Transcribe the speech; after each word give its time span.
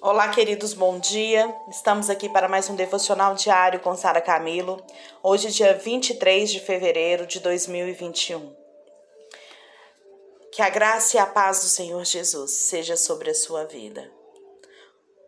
Olá, 0.00 0.28
queridos, 0.28 0.74
bom 0.74 1.00
dia. 1.00 1.52
Estamos 1.68 2.08
aqui 2.08 2.28
para 2.28 2.48
mais 2.48 2.70
um 2.70 2.76
devocional 2.76 3.34
diário 3.34 3.80
com 3.80 3.96
Sara 3.96 4.20
Camilo. 4.20 4.80
Hoje, 5.20 5.50
dia 5.50 5.74
23 5.74 6.52
de 6.52 6.60
fevereiro 6.60 7.26
de 7.26 7.40
2021. 7.40 8.54
Que 10.52 10.62
a 10.62 10.68
graça 10.68 11.16
e 11.16 11.18
a 11.18 11.26
paz 11.26 11.62
do 11.62 11.66
Senhor 11.66 12.04
Jesus 12.04 12.52
seja 12.52 12.96
sobre 12.96 13.30
a 13.30 13.34
sua 13.34 13.64
vida. 13.64 14.08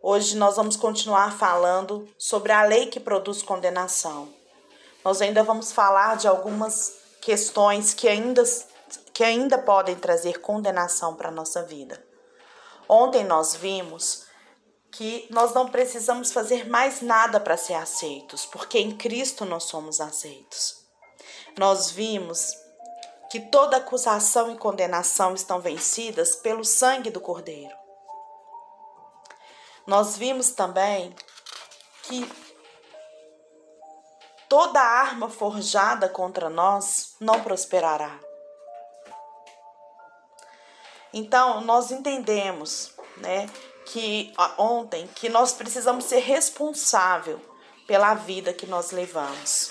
Hoje 0.01 0.37
nós 0.37 0.55
vamos 0.55 0.77
continuar 0.77 1.37
falando 1.37 2.07
sobre 2.17 2.53
a 2.53 2.63
lei 2.63 2.85
que 2.85 2.99
produz 2.99 3.43
condenação. 3.43 4.33
Nós 5.03 5.21
ainda 5.21 5.43
vamos 5.43 5.73
falar 5.73 6.15
de 6.15 6.29
algumas 6.29 6.93
questões 7.19 7.93
que 7.93 8.07
ainda, 8.07 8.41
que 9.13 9.23
ainda 9.25 9.57
podem 9.57 9.97
trazer 9.97 10.39
condenação 10.39 11.13
para 11.13 11.27
a 11.27 11.31
nossa 11.31 11.61
vida. 11.61 12.01
Ontem 12.87 13.25
nós 13.25 13.53
vimos 13.53 14.30
que 14.91 15.25
nós 15.29 15.53
não 15.53 15.69
precisamos 15.69 16.31
fazer 16.31 16.67
mais 16.69 17.01
nada 17.01 17.39
para 17.39 17.55
ser 17.55 17.75
aceitos, 17.75 18.45
porque 18.45 18.77
em 18.77 18.95
Cristo 18.97 19.45
nós 19.45 19.63
somos 19.63 20.01
aceitos. 20.01 20.81
Nós 21.57 21.91
vimos 21.91 22.53
que 23.29 23.39
toda 23.39 23.77
acusação 23.77 24.51
e 24.51 24.57
condenação 24.57 25.33
estão 25.33 25.61
vencidas 25.61 26.35
pelo 26.35 26.65
sangue 26.65 27.09
do 27.09 27.21
Cordeiro. 27.21 27.73
Nós 29.87 30.17
vimos 30.17 30.51
também 30.51 31.15
que 32.03 32.29
toda 34.49 34.81
arma 34.81 35.29
forjada 35.29 36.09
contra 36.09 36.49
nós 36.49 37.15
não 37.19 37.41
prosperará. 37.41 38.19
Então, 41.13 41.61
nós 41.61 41.91
entendemos, 41.91 42.93
né, 43.17 43.49
que 43.91 44.33
ontem 44.57 45.07
que 45.15 45.27
nós 45.27 45.51
precisamos 45.51 46.05
ser 46.05 46.19
responsável 46.19 47.39
pela 47.85 48.13
vida 48.13 48.53
que 48.53 48.65
nós 48.65 48.91
levamos. 48.91 49.69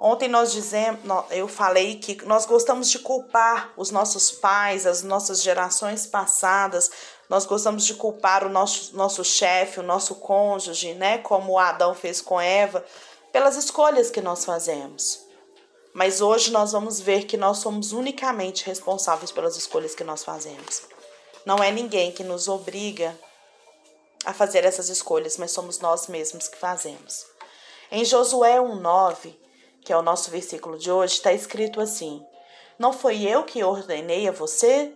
Ontem 0.00 0.28
nós 0.28 0.52
dizemos, 0.52 1.00
eu 1.30 1.48
falei 1.48 1.96
que 1.96 2.24
nós 2.24 2.46
gostamos 2.46 2.88
de 2.88 3.00
culpar 3.00 3.72
os 3.76 3.90
nossos 3.90 4.30
pais, 4.30 4.86
as 4.86 5.02
nossas 5.02 5.42
gerações 5.42 6.06
passadas. 6.06 6.88
Nós 7.28 7.44
gostamos 7.44 7.84
de 7.84 7.94
culpar 7.94 8.46
o 8.46 8.48
nosso, 8.48 8.96
nosso 8.96 9.24
chefe, 9.24 9.80
o 9.80 9.82
nosso 9.82 10.14
cônjuge, 10.14 10.94
né? 10.94 11.18
Como 11.18 11.58
Adão 11.58 11.94
fez 11.96 12.20
com 12.20 12.40
Eva, 12.40 12.84
pelas 13.32 13.56
escolhas 13.56 14.08
que 14.08 14.20
nós 14.20 14.44
fazemos. 14.44 15.26
Mas 15.92 16.20
hoje 16.20 16.52
nós 16.52 16.70
vamos 16.70 17.00
ver 17.00 17.24
que 17.24 17.36
nós 17.36 17.58
somos 17.58 17.90
unicamente 17.90 18.64
responsáveis 18.64 19.32
pelas 19.32 19.56
escolhas 19.56 19.96
que 19.96 20.04
nós 20.04 20.22
fazemos. 20.22 20.97
Não 21.48 21.64
é 21.64 21.72
ninguém 21.72 22.12
que 22.12 22.22
nos 22.22 22.46
obriga 22.46 23.18
a 24.22 24.34
fazer 24.34 24.66
essas 24.66 24.90
escolhas, 24.90 25.38
mas 25.38 25.50
somos 25.50 25.78
nós 25.78 26.06
mesmos 26.06 26.46
que 26.46 26.58
fazemos. 26.58 27.24
Em 27.90 28.04
Josué 28.04 28.58
1,9, 28.58 29.34
que 29.80 29.90
é 29.90 29.96
o 29.96 30.02
nosso 30.02 30.30
versículo 30.30 30.78
de 30.78 30.92
hoje, 30.92 31.14
está 31.14 31.32
escrito 31.32 31.80
assim: 31.80 32.22
Não 32.78 32.92
foi 32.92 33.22
eu 33.22 33.44
que 33.44 33.64
ordenei 33.64 34.28
a 34.28 34.30
você? 34.30 34.92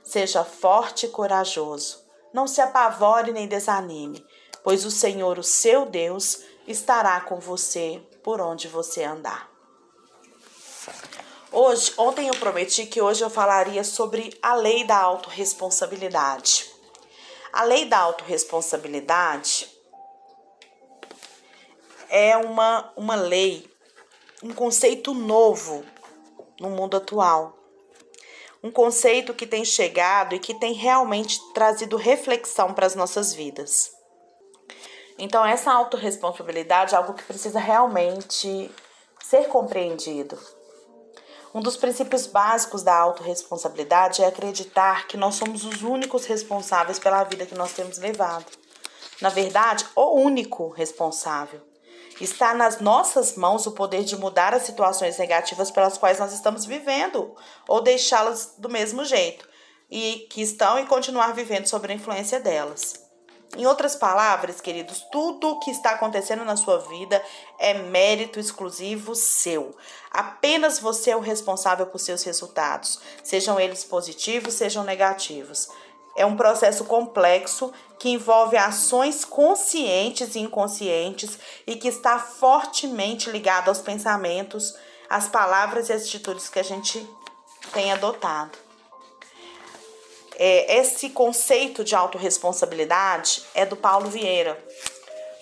Seja 0.00 0.44
forte 0.44 1.06
e 1.06 1.08
corajoso. 1.08 2.04
Não 2.32 2.46
se 2.46 2.60
apavore 2.60 3.32
nem 3.32 3.48
desanime, 3.48 4.24
pois 4.62 4.84
o 4.84 4.92
Senhor, 4.92 5.36
o 5.36 5.42
seu 5.42 5.84
Deus, 5.84 6.44
estará 6.64 7.20
com 7.22 7.40
você 7.40 8.00
por 8.22 8.40
onde 8.40 8.68
você 8.68 9.02
andar. 9.02 9.50
Hoje, 11.50 11.94
ontem 11.96 12.28
eu 12.28 12.34
prometi 12.34 12.84
que 12.84 13.00
hoje 13.00 13.24
eu 13.24 13.30
falaria 13.30 13.82
sobre 13.82 14.38
a 14.42 14.54
lei 14.54 14.84
da 14.84 14.98
autorresponsabilidade. 14.98 16.70
A 17.50 17.64
lei 17.64 17.86
da 17.86 17.98
autorresponsabilidade 18.00 19.66
é 22.10 22.36
uma, 22.36 22.92
uma 22.94 23.14
lei, 23.14 23.66
um 24.42 24.52
conceito 24.52 25.14
novo 25.14 25.82
no 26.60 26.68
mundo 26.68 26.98
atual. 26.98 27.56
Um 28.62 28.70
conceito 28.70 29.32
que 29.32 29.46
tem 29.46 29.64
chegado 29.64 30.34
e 30.34 30.38
que 30.38 30.52
tem 30.52 30.74
realmente 30.74 31.40
trazido 31.54 31.96
reflexão 31.96 32.74
para 32.74 32.84
as 32.84 32.94
nossas 32.94 33.32
vidas. 33.32 33.90
Então, 35.16 35.46
essa 35.46 35.72
autorresponsabilidade 35.72 36.94
é 36.94 36.98
algo 36.98 37.14
que 37.14 37.22
precisa 37.22 37.58
realmente 37.58 38.70
ser 39.22 39.48
compreendido 39.48 40.38
um 41.54 41.60
dos 41.60 41.76
princípios 41.76 42.26
básicos 42.26 42.82
da 42.82 42.94
autorresponsabilidade 42.94 44.22
é 44.22 44.26
acreditar 44.26 45.06
que 45.06 45.16
nós 45.16 45.36
somos 45.36 45.64
os 45.64 45.82
únicos 45.82 46.26
responsáveis 46.26 46.98
pela 46.98 47.24
vida 47.24 47.46
que 47.46 47.54
nós 47.54 47.72
temos 47.72 47.98
levado. 47.98 48.46
Na 49.20 49.30
verdade, 49.30 49.86
o 49.96 50.20
único 50.20 50.68
responsável. 50.68 51.60
Está 52.20 52.52
nas 52.52 52.80
nossas 52.80 53.36
mãos 53.36 53.66
o 53.66 53.72
poder 53.72 54.04
de 54.04 54.16
mudar 54.16 54.52
as 54.52 54.62
situações 54.62 55.18
negativas 55.18 55.70
pelas 55.70 55.96
quais 55.96 56.18
nós 56.18 56.32
estamos 56.32 56.64
vivendo 56.64 57.34
ou 57.68 57.80
deixá-las 57.80 58.54
do 58.58 58.68
mesmo 58.68 59.04
jeito 59.04 59.48
e 59.90 60.26
que 60.30 60.42
estão 60.42 60.78
e 60.78 60.86
continuar 60.86 61.32
vivendo 61.32 61.66
sob 61.66 61.90
a 61.90 61.94
influência 61.94 62.40
delas. 62.40 63.07
Em 63.56 63.66
outras 63.66 63.96
palavras, 63.96 64.60
queridos, 64.60 65.04
tudo 65.10 65.48
o 65.48 65.58
que 65.58 65.70
está 65.70 65.92
acontecendo 65.92 66.44
na 66.44 66.56
sua 66.56 66.78
vida 66.78 67.22
é 67.58 67.74
mérito 67.74 68.38
exclusivo 68.38 69.14
seu. 69.14 69.74
Apenas 70.10 70.78
você 70.78 71.10
é 71.10 71.16
o 71.16 71.20
responsável 71.20 71.86
por 71.86 71.98
seus 71.98 72.22
resultados, 72.22 73.00
sejam 73.24 73.58
eles 73.58 73.84
positivos, 73.84 74.54
sejam 74.54 74.84
negativos. 74.84 75.68
É 76.14 76.26
um 76.26 76.36
processo 76.36 76.84
complexo 76.84 77.72
que 77.98 78.10
envolve 78.10 78.56
ações 78.56 79.24
conscientes 79.24 80.34
e 80.34 80.40
inconscientes 80.40 81.38
e 81.66 81.76
que 81.76 81.88
está 81.88 82.18
fortemente 82.18 83.30
ligado 83.30 83.68
aos 83.68 83.78
pensamentos, 83.78 84.74
às 85.08 85.26
palavras 85.26 85.88
e 85.88 85.92
às 85.92 86.02
atitudes 86.02 86.48
que 86.48 86.58
a 86.58 86.64
gente 86.64 87.08
tem 87.72 87.92
adotado 87.92 88.67
é, 90.38 90.78
esse 90.78 91.10
conceito 91.10 91.82
de 91.82 91.96
autorresponsabilidade 91.96 93.42
é 93.54 93.66
do 93.66 93.76
Paulo 93.76 94.08
Vieira. 94.08 94.56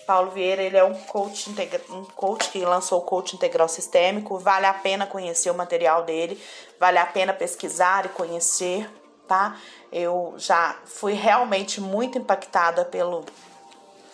Paulo 0.07 0.31
Vieira 0.31 0.63
ele 0.63 0.77
é 0.77 0.83
um 0.83 0.93
coach, 0.93 1.49
integra, 1.49 1.81
um 1.89 2.03
coach 2.03 2.49
que 2.49 2.65
lançou 2.65 2.99
o 2.99 3.03
coach 3.03 3.35
integral 3.35 3.67
sistêmico. 3.67 4.39
Vale 4.39 4.65
a 4.65 4.73
pena 4.73 5.05
conhecer 5.05 5.51
o 5.51 5.53
material 5.53 6.03
dele, 6.03 6.41
vale 6.79 6.97
a 6.97 7.05
pena 7.05 7.31
pesquisar 7.31 8.05
e 8.05 8.09
conhecer, 8.09 8.89
tá? 9.27 9.59
Eu 9.91 10.33
já 10.37 10.79
fui 10.85 11.13
realmente 11.13 11.79
muito 11.79 12.17
impactada 12.17 12.83
pelo, 12.83 13.23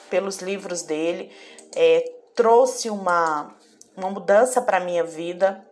pelos 0.10 0.40
livros 0.40 0.82
dele. 0.82 1.32
É, 1.76 2.12
trouxe 2.36 2.90
uma, 2.90 3.56
uma 3.96 4.10
mudança 4.10 4.62
para 4.62 4.80
minha 4.80 5.04
vida 5.04 5.64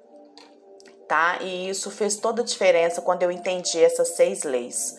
tá? 1.11 1.39
E 1.41 1.69
isso 1.69 1.91
fez 1.91 2.15
toda 2.15 2.41
a 2.41 2.45
diferença 2.45 3.01
quando 3.01 3.21
eu 3.21 3.29
entendi 3.29 3.83
essas 3.83 4.15
seis 4.15 4.43
leis. 4.43 4.97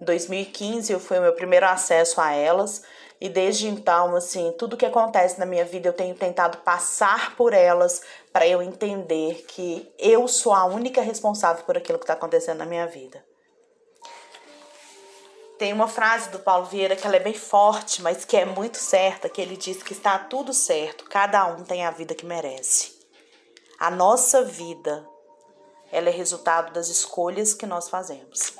Em 0.00 0.04
2015 0.06 0.98
foi 1.00 1.18
o 1.18 1.20
meu 1.22 1.34
primeiro 1.34 1.66
acesso 1.66 2.18
a 2.18 2.32
elas 2.32 2.82
e 3.20 3.28
desde 3.28 3.68
então, 3.68 4.16
assim, 4.16 4.54
tudo 4.58 4.74
que 4.74 4.86
acontece 4.86 5.38
na 5.38 5.44
minha 5.44 5.66
vida 5.66 5.86
eu 5.86 5.92
tenho 5.92 6.14
tentado 6.14 6.56
passar 6.58 7.36
por 7.36 7.52
elas 7.52 8.00
para 8.32 8.48
eu 8.48 8.62
entender 8.62 9.44
que 9.48 9.86
eu 9.98 10.26
sou 10.26 10.54
a 10.54 10.64
única 10.64 11.02
responsável 11.02 11.62
por 11.66 11.76
aquilo 11.76 11.98
que 11.98 12.04
está 12.04 12.14
acontecendo 12.14 12.56
na 12.56 12.64
minha 12.64 12.86
vida. 12.86 13.22
Tem 15.58 15.74
uma 15.74 15.88
frase 15.88 16.30
do 16.30 16.38
Paulo 16.38 16.64
Vieira 16.64 16.96
que 16.96 17.06
ela 17.06 17.16
é 17.16 17.20
bem 17.20 17.34
forte, 17.34 18.00
mas 18.00 18.24
que 18.24 18.34
é 18.34 18.46
muito 18.46 18.78
certa, 18.78 19.28
que 19.28 19.42
ele 19.42 19.58
diz 19.58 19.82
que 19.82 19.92
está 19.92 20.18
tudo 20.18 20.54
certo, 20.54 21.04
cada 21.04 21.44
um 21.48 21.64
tem 21.64 21.84
a 21.84 21.90
vida 21.90 22.14
que 22.14 22.24
merece. 22.24 22.98
A 23.78 23.90
nossa 23.90 24.42
vida 24.42 25.06
ela 25.92 26.08
é 26.08 26.12
resultado 26.12 26.72
das 26.72 26.88
escolhas 26.88 27.54
que 27.54 27.66
nós 27.66 27.88
fazemos. 27.88 28.54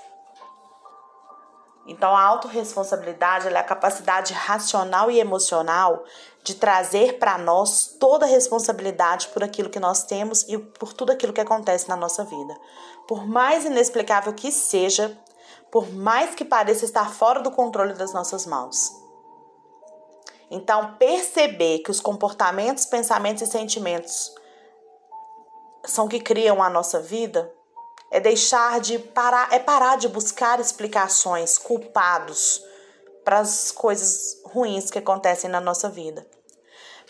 Então, 1.86 2.14
a 2.14 2.22
autorresponsabilidade 2.22 3.48
é 3.48 3.56
a 3.56 3.64
capacidade 3.64 4.32
racional 4.32 5.10
e 5.10 5.18
emocional 5.18 6.04
de 6.44 6.54
trazer 6.54 7.18
para 7.18 7.36
nós 7.38 7.96
toda 7.98 8.26
a 8.26 8.28
responsabilidade 8.28 9.28
por 9.28 9.42
aquilo 9.42 9.70
que 9.70 9.80
nós 9.80 10.04
temos 10.04 10.42
e 10.48 10.58
por 10.58 10.92
tudo 10.92 11.10
aquilo 11.10 11.32
que 11.32 11.40
acontece 11.40 11.88
na 11.88 11.96
nossa 11.96 12.24
vida. 12.24 12.56
Por 13.08 13.26
mais 13.26 13.64
inexplicável 13.64 14.32
que 14.32 14.52
seja, 14.52 15.18
por 15.70 15.90
mais 15.92 16.34
que 16.34 16.44
pareça 16.44 16.84
estar 16.84 17.10
fora 17.10 17.40
do 17.40 17.50
controle 17.50 17.94
das 17.94 18.12
nossas 18.12 18.46
mãos. 18.46 18.92
Então, 20.50 20.94
perceber 20.94 21.78
que 21.80 21.90
os 21.90 22.00
comportamentos, 22.00 22.84
pensamentos 22.84 23.42
e 23.42 23.46
sentimentos 23.46 24.32
são 25.84 26.08
que 26.08 26.20
criam 26.20 26.62
a 26.62 26.70
nossa 26.70 27.00
vida, 27.00 27.52
é 28.10 28.20
deixar 28.20 28.80
de 28.80 28.98
parar, 28.98 29.52
é 29.52 29.58
parar 29.58 29.96
de 29.96 30.08
buscar 30.08 30.60
explicações, 30.60 31.56
culpados 31.56 32.62
para 33.24 33.38
as 33.38 33.70
coisas 33.70 34.40
ruins 34.44 34.90
que 34.90 34.98
acontecem 34.98 35.48
na 35.48 35.60
nossa 35.60 35.88
vida. 35.88 36.26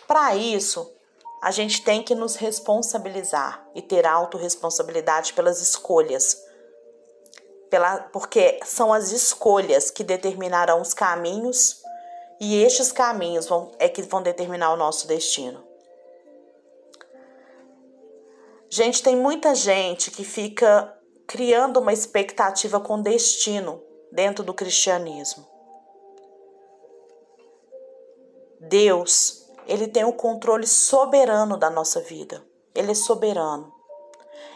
Para 0.06 0.36
isso, 0.36 0.92
a 1.42 1.50
gente 1.50 1.82
tem 1.82 2.02
que 2.02 2.14
nos 2.14 2.36
responsabilizar 2.36 3.66
e 3.74 3.80
ter 3.80 4.06
autorresponsabilidade 4.06 5.32
pelas 5.32 5.60
escolhas. 5.62 6.36
Pela, 7.70 7.98
porque 8.12 8.60
são 8.64 8.92
as 8.92 9.12
escolhas 9.12 9.90
que 9.90 10.02
determinarão 10.02 10.80
os 10.80 10.92
caminhos 10.92 11.80
E 12.40 12.64
estes 12.64 12.90
caminhos 12.90 13.46
vão, 13.46 13.70
é 13.78 13.86
que 13.86 14.00
vão 14.00 14.22
determinar 14.22 14.72
o 14.72 14.76
nosso 14.76 15.06
destino. 15.06 15.62
Gente, 18.72 19.02
tem 19.02 19.16
muita 19.16 19.52
gente 19.52 20.12
que 20.12 20.22
fica 20.22 20.96
criando 21.26 21.80
uma 21.80 21.92
expectativa 21.92 22.78
com 22.78 23.02
destino 23.02 23.82
dentro 24.12 24.44
do 24.44 24.54
cristianismo. 24.54 25.44
Deus, 28.60 29.44
ele 29.66 29.88
tem 29.88 30.04
o 30.04 30.12
controle 30.12 30.68
soberano 30.68 31.56
da 31.56 31.68
nossa 31.68 32.00
vida. 32.00 32.44
Ele 32.72 32.92
é 32.92 32.94
soberano. 32.94 33.74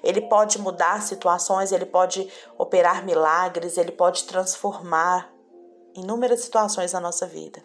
Ele 0.01 0.21
pode 0.21 0.61
mudar 0.61 1.03
situações, 1.03 1.73
ele 1.73 1.87
pode 1.87 2.31
operar 2.57 3.05
milagres, 3.05 3.77
ele 3.77 3.91
pode 3.91 4.25
transformar 4.25 5.35
inúmeras 5.93 6.43
situações 6.43 6.93
na 6.93 7.01
nossa 7.01 7.27
vida. 7.27 7.61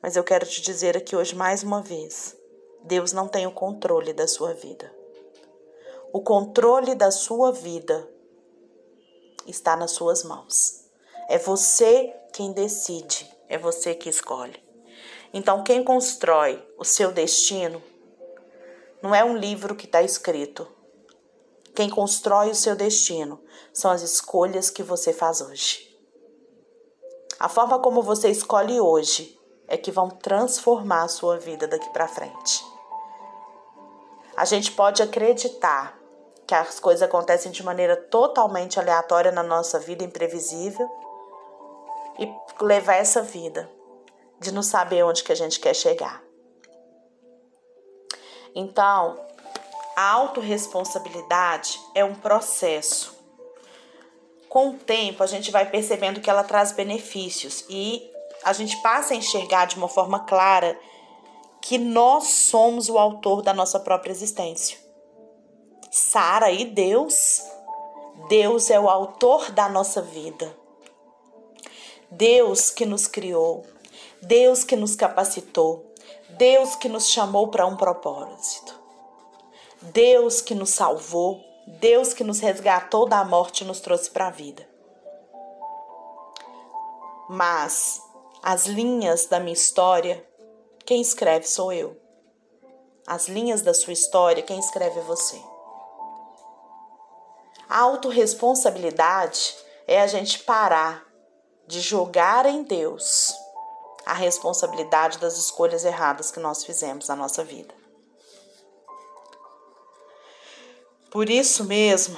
Mas 0.00 0.14
eu 0.14 0.22
quero 0.22 0.46
te 0.46 0.62
dizer 0.62 0.96
aqui 0.96 1.16
hoje 1.16 1.34
mais 1.34 1.64
uma 1.64 1.82
vez: 1.82 2.36
Deus 2.84 3.12
não 3.12 3.26
tem 3.26 3.48
o 3.48 3.52
controle 3.52 4.12
da 4.12 4.28
sua 4.28 4.54
vida. 4.54 4.94
O 6.12 6.20
controle 6.20 6.94
da 6.94 7.10
sua 7.10 7.52
vida 7.52 8.08
está 9.46 9.76
nas 9.76 9.92
suas 9.92 10.24
mãos. 10.24 10.84
É 11.28 11.38
você 11.38 12.14
quem 12.32 12.52
decide, 12.52 13.30
é 13.48 13.58
você 13.58 13.94
que 13.94 14.08
escolhe. 14.08 14.62
Então, 15.32 15.62
quem 15.62 15.82
constrói 15.84 16.66
o 16.78 16.84
seu 16.84 17.12
destino 17.12 17.82
não 19.02 19.14
é 19.14 19.24
um 19.24 19.36
livro 19.36 19.74
que 19.74 19.86
está 19.86 20.02
escrito. 20.02 20.66
Quem 21.74 21.90
constrói 21.90 22.50
o 22.50 22.54
seu 22.54 22.74
destino 22.74 23.40
são 23.72 23.90
as 23.90 24.02
escolhas 24.02 24.70
que 24.70 24.82
você 24.82 25.12
faz 25.12 25.40
hoje. 25.40 25.94
A 27.38 27.48
forma 27.48 27.78
como 27.80 28.00
você 28.00 28.30
escolhe 28.30 28.80
hoje 28.80 29.38
é 29.68 29.76
que 29.76 29.90
vão 29.90 30.08
transformar 30.08 31.02
a 31.02 31.08
sua 31.08 31.38
vida 31.38 31.66
daqui 31.68 31.90
para 31.90 32.08
frente. 32.08 32.75
A 34.36 34.44
gente 34.44 34.72
pode 34.72 35.02
acreditar 35.02 35.98
que 36.46 36.54
as 36.54 36.78
coisas 36.78 37.02
acontecem 37.02 37.50
de 37.50 37.62
maneira 37.62 37.96
totalmente 37.96 38.78
aleatória 38.78 39.32
na 39.32 39.42
nossa 39.42 39.78
vida, 39.78 40.04
imprevisível, 40.04 40.88
e 42.18 42.30
levar 42.62 42.94
essa 42.94 43.22
vida 43.22 43.68
de 44.38 44.52
não 44.52 44.62
saber 44.62 45.02
onde 45.02 45.24
que 45.24 45.32
a 45.32 45.36
gente 45.36 45.58
quer 45.58 45.74
chegar. 45.74 46.22
Então, 48.54 49.18
a 49.96 50.10
autorresponsabilidade 50.12 51.80
é 51.94 52.04
um 52.04 52.14
processo. 52.14 53.16
Com 54.48 54.70
o 54.70 54.74
tempo, 54.74 55.22
a 55.22 55.26
gente 55.26 55.50
vai 55.50 55.68
percebendo 55.68 56.20
que 56.20 56.30
ela 56.30 56.44
traz 56.44 56.72
benefícios 56.72 57.64
e 57.68 58.10
a 58.44 58.52
gente 58.52 58.80
passa 58.82 59.14
a 59.14 59.16
enxergar 59.16 59.66
de 59.66 59.76
uma 59.76 59.88
forma 59.88 60.20
clara 60.20 60.78
que 61.66 61.78
nós 61.78 62.28
somos 62.28 62.88
o 62.88 62.96
autor 62.96 63.42
da 63.42 63.52
nossa 63.52 63.80
própria 63.80 64.12
existência. 64.12 64.78
Sara 65.90 66.52
e 66.52 66.64
Deus. 66.64 67.42
Deus 68.28 68.70
é 68.70 68.78
o 68.78 68.88
autor 68.88 69.50
da 69.50 69.68
nossa 69.68 70.00
vida. 70.00 70.56
Deus 72.08 72.70
que 72.70 72.86
nos 72.86 73.08
criou, 73.08 73.66
Deus 74.22 74.62
que 74.62 74.76
nos 74.76 74.94
capacitou, 74.94 75.92
Deus 76.38 76.76
que 76.76 76.88
nos 76.88 77.08
chamou 77.08 77.48
para 77.48 77.66
um 77.66 77.76
propósito. 77.76 78.78
Deus 79.82 80.40
que 80.40 80.54
nos 80.54 80.70
salvou, 80.70 81.40
Deus 81.66 82.14
que 82.14 82.22
nos 82.22 82.38
resgatou 82.38 83.08
da 83.08 83.24
morte 83.24 83.64
e 83.64 83.66
nos 83.66 83.80
trouxe 83.80 84.08
para 84.08 84.28
a 84.28 84.30
vida. 84.30 84.64
Mas 87.28 88.00
as 88.40 88.66
linhas 88.66 89.26
da 89.26 89.40
minha 89.40 89.52
história, 89.52 90.24
quem 90.86 91.00
escreve 91.00 91.48
sou 91.48 91.72
eu. 91.72 92.00
As 93.06 93.28
linhas 93.28 93.60
da 93.60 93.74
sua 93.74 93.92
história, 93.92 94.42
quem 94.42 94.58
escreve 94.58 95.00
é 95.00 95.02
você. 95.02 95.40
A 97.68 97.80
autorresponsabilidade 97.80 99.56
é 99.86 100.00
a 100.00 100.06
gente 100.06 100.38
parar 100.44 101.04
de 101.66 101.80
jogar 101.80 102.46
em 102.46 102.62
Deus 102.62 103.34
a 104.06 104.14
responsabilidade 104.14 105.18
das 105.18 105.36
escolhas 105.36 105.84
erradas 105.84 106.30
que 106.30 106.38
nós 106.38 106.64
fizemos 106.64 107.08
na 107.08 107.16
nossa 107.16 107.42
vida. 107.42 107.74
Por 111.10 111.28
isso 111.28 111.64
mesmo, 111.64 112.16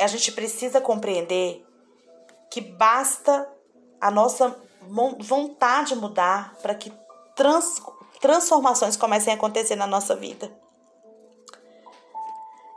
a 0.00 0.06
gente 0.08 0.32
precisa 0.32 0.80
compreender 0.80 1.64
que 2.50 2.60
basta 2.60 3.48
a 4.00 4.10
nossa 4.10 4.60
vontade 5.18 5.96
mudar 5.96 6.54
para 6.60 6.74
que 6.74 6.92
trans, 7.34 7.80
transformações 8.20 8.96
comecem 8.96 9.32
a 9.32 9.36
acontecer 9.36 9.76
na 9.76 9.86
nossa 9.86 10.14
vida. 10.14 10.52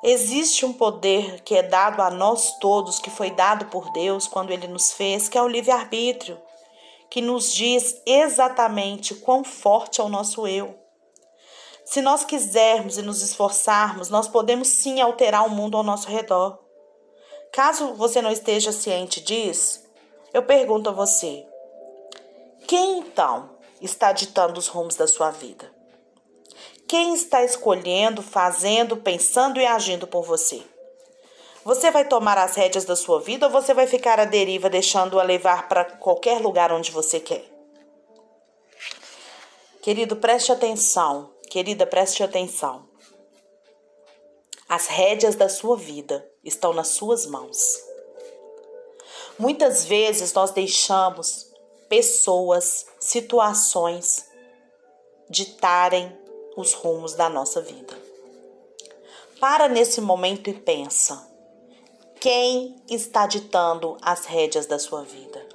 Existe 0.03 0.65
um 0.65 0.73
poder 0.73 1.41
que 1.41 1.55
é 1.55 1.63
dado 1.63 2.01
a 2.01 2.11
nós 2.11 2.57
todos, 2.59 2.99
que 2.99 3.09
foi 3.09 3.31
dado 3.31 3.65
por 3.65 3.91
Deus 3.91 4.27
quando 4.27 4.51
Ele 4.51 4.67
nos 4.67 4.91
fez, 4.91 5.27
que 5.27 5.37
é 5.37 5.41
o 5.41 5.47
livre-arbítrio, 5.47 6.39
que 7.09 7.21
nos 7.21 7.53
diz 7.53 8.01
exatamente 8.05 9.15
quão 9.15 9.43
forte 9.43 9.99
é 9.99 10.03
o 10.03 10.09
nosso 10.09 10.47
eu. 10.47 10.77
Se 11.85 12.01
nós 12.01 12.23
quisermos 12.23 12.97
e 12.97 13.01
nos 13.01 13.21
esforçarmos, 13.21 14.09
nós 14.09 14.27
podemos 14.27 14.67
sim 14.67 14.99
alterar 15.01 15.45
o 15.45 15.49
mundo 15.49 15.77
ao 15.77 15.83
nosso 15.83 16.07
redor. 16.07 16.59
Caso 17.51 17.93
você 17.93 18.21
não 18.21 18.31
esteja 18.31 18.71
ciente 18.71 19.21
disso, 19.21 19.83
eu 20.33 20.43
pergunto 20.43 20.89
a 20.89 20.93
você: 20.93 21.47
quem 22.67 22.99
então 22.99 23.57
está 23.81 24.11
ditando 24.11 24.59
os 24.59 24.67
rumos 24.67 24.95
da 24.95 25.07
sua 25.07 25.31
vida? 25.31 25.73
Quem 26.87 27.13
está 27.13 27.43
escolhendo, 27.43 28.21
fazendo, 28.21 28.97
pensando 28.97 29.59
e 29.59 29.65
agindo 29.65 30.07
por 30.07 30.23
você? 30.23 30.63
Você 31.63 31.89
vai 31.89 32.07
tomar 32.07 32.37
as 32.37 32.55
rédeas 32.55 32.85
da 32.85 32.95
sua 32.95 33.19
vida 33.19 33.47
ou 33.47 33.51
você 33.51 33.73
vai 33.73 33.87
ficar 33.87 34.19
à 34.19 34.25
deriva, 34.25 34.69
deixando-a 34.69 35.23
levar 35.23 35.67
para 35.67 35.83
qualquer 35.83 36.39
lugar 36.39 36.71
onde 36.71 36.91
você 36.91 37.19
quer? 37.19 37.43
Querido, 39.81 40.15
preste 40.15 40.51
atenção. 40.51 41.33
Querida, 41.49 41.87
preste 41.87 42.21
atenção. 42.23 42.87
As 44.69 44.87
rédeas 44.87 45.35
da 45.35 45.49
sua 45.49 45.77
vida 45.77 46.27
estão 46.43 46.73
nas 46.73 46.89
suas 46.89 47.25
mãos. 47.25 47.57
Muitas 49.37 49.85
vezes 49.85 50.33
nós 50.33 50.51
deixamos 50.51 51.51
pessoas, 51.89 52.85
situações 52.99 54.25
ditarem 55.29 56.17
os 56.55 56.73
rumos 56.73 57.13
da 57.13 57.29
nossa 57.29 57.61
vida. 57.61 57.97
Para 59.39 59.67
nesse 59.67 59.99
momento 60.01 60.49
e 60.49 60.53
pensa: 60.53 61.29
quem 62.19 62.75
está 62.89 63.27
ditando 63.27 63.97
as 64.01 64.25
rédeas 64.25 64.65
da 64.65 64.79
sua 64.79 65.03
vida? 65.03 65.45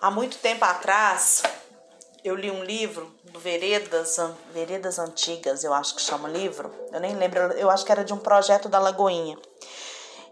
Há 0.00 0.10
muito 0.10 0.36
tempo 0.38 0.64
atrás, 0.64 1.42
eu 2.24 2.34
li 2.34 2.50
um 2.50 2.64
livro 2.64 3.14
do 3.24 3.38
Veredas, 3.38 4.16
Veredas 4.52 4.98
Antigas, 4.98 5.62
eu 5.64 5.72
acho 5.72 5.94
que 5.94 6.02
chama 6.02 6.28
livro. 6.28 6.72
Eu 6.92 7.00
nem 7.00 7.14
lembro, 7.14 7.40
eu 7.52 7.70
acho 7.70 7.84
que 7.84 7.92
era 7.92 8.04
de 8.04 8.12
um 8.12 8.18
projeto 8.18 8.68
da 8.68 8.78
Lagoinha. 8.78 9.38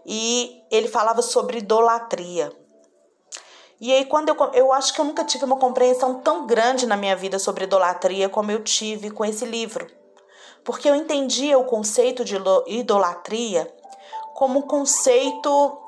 E 0.05 0.61
ele 0.69 0.87
falava 0.87 1.21
sobre 1.21 1.59
idolatria. 1.59 2.51
E 3.81 3.91
aí, 3.91 4.05
quando 4.05 4.29
eu, 4.29 4.35
eu 4.53 4.71
acho 4.71 4.93
que 4.93 5.01
eu 5.01 5.05
nunca 5.05 5.23
tive 5.23 5.43
uma 5.43 5.57
compreensão 5.57 6.19
tão 6.19 6.45
grande 6.45 6.85
na 6.85 6.95
minha 6.95 7.15
vida 7.15 7.39
sobre 7.39 7.63
idolatria 7.63 8.29
como 8.29 8.51
eu 8.51 8.63
tive 8.63 9.09
com 9.09 9.25
esse 9.25 9.43
livro. 9.43 9.89
Porque 10.63 10.87
eu 10.87 10.93
entendia 10.93 11.57
o 11.57 11.65
conceito 11.65 12.23
de 12.23 12.37
idolatria 12.67 13.67
como 14.35 14.59
um 14.59 14.61
conceito 14.61 15.81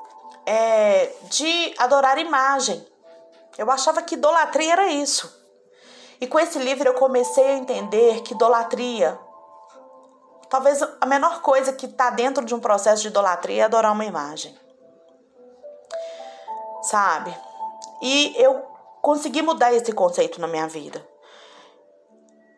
é, 0.44 1.12
de 1.30 1.72
adorar 1.78 2.18
imagem. 2.18 2.84
Eu 3.56 3.70
achava 3.70 4.02
que 4.02 4.16
idolatria 4.16 4.72
era 4.72 4.88
isso. 4.88 5.32
E 6.20 6.26
com 6.26 6.40
esse 6.40 6.58
livro 6.58 6.88
eu 6.88 6.94
comecei 6.94 7.46
a 7.46 7.56
entender 7.56 8.22
que 8.22 8.34
idolatria, 8.34 9.16
talvez 10.50 10.82
a 11.00 11.06
menor 11.06 11.42
coisa 11.42 11.72
que 11.72 11.86
está 11.86 12.10
dentro 12.10 12.44
de 12.44 12.56
um 12.56 12.58
processo 12.58 13.02
de 13.02 13.08
idolatria 13.08 13.62
é 13.62 13.64
adorar 13.66 13.92
uma 13.92 14.04
imagem. 14.04 14.52
Sabe? 16.82 17.53
E 18.02 18.34
eu 18.36 18.62
consegui 19.02 19.42
mudar 19.42 19.72
esse 19.72 19.92
conceito 19.92 20.40
na 20.40 20.46
minha 20.46 20.66
vida. 20.66 21.06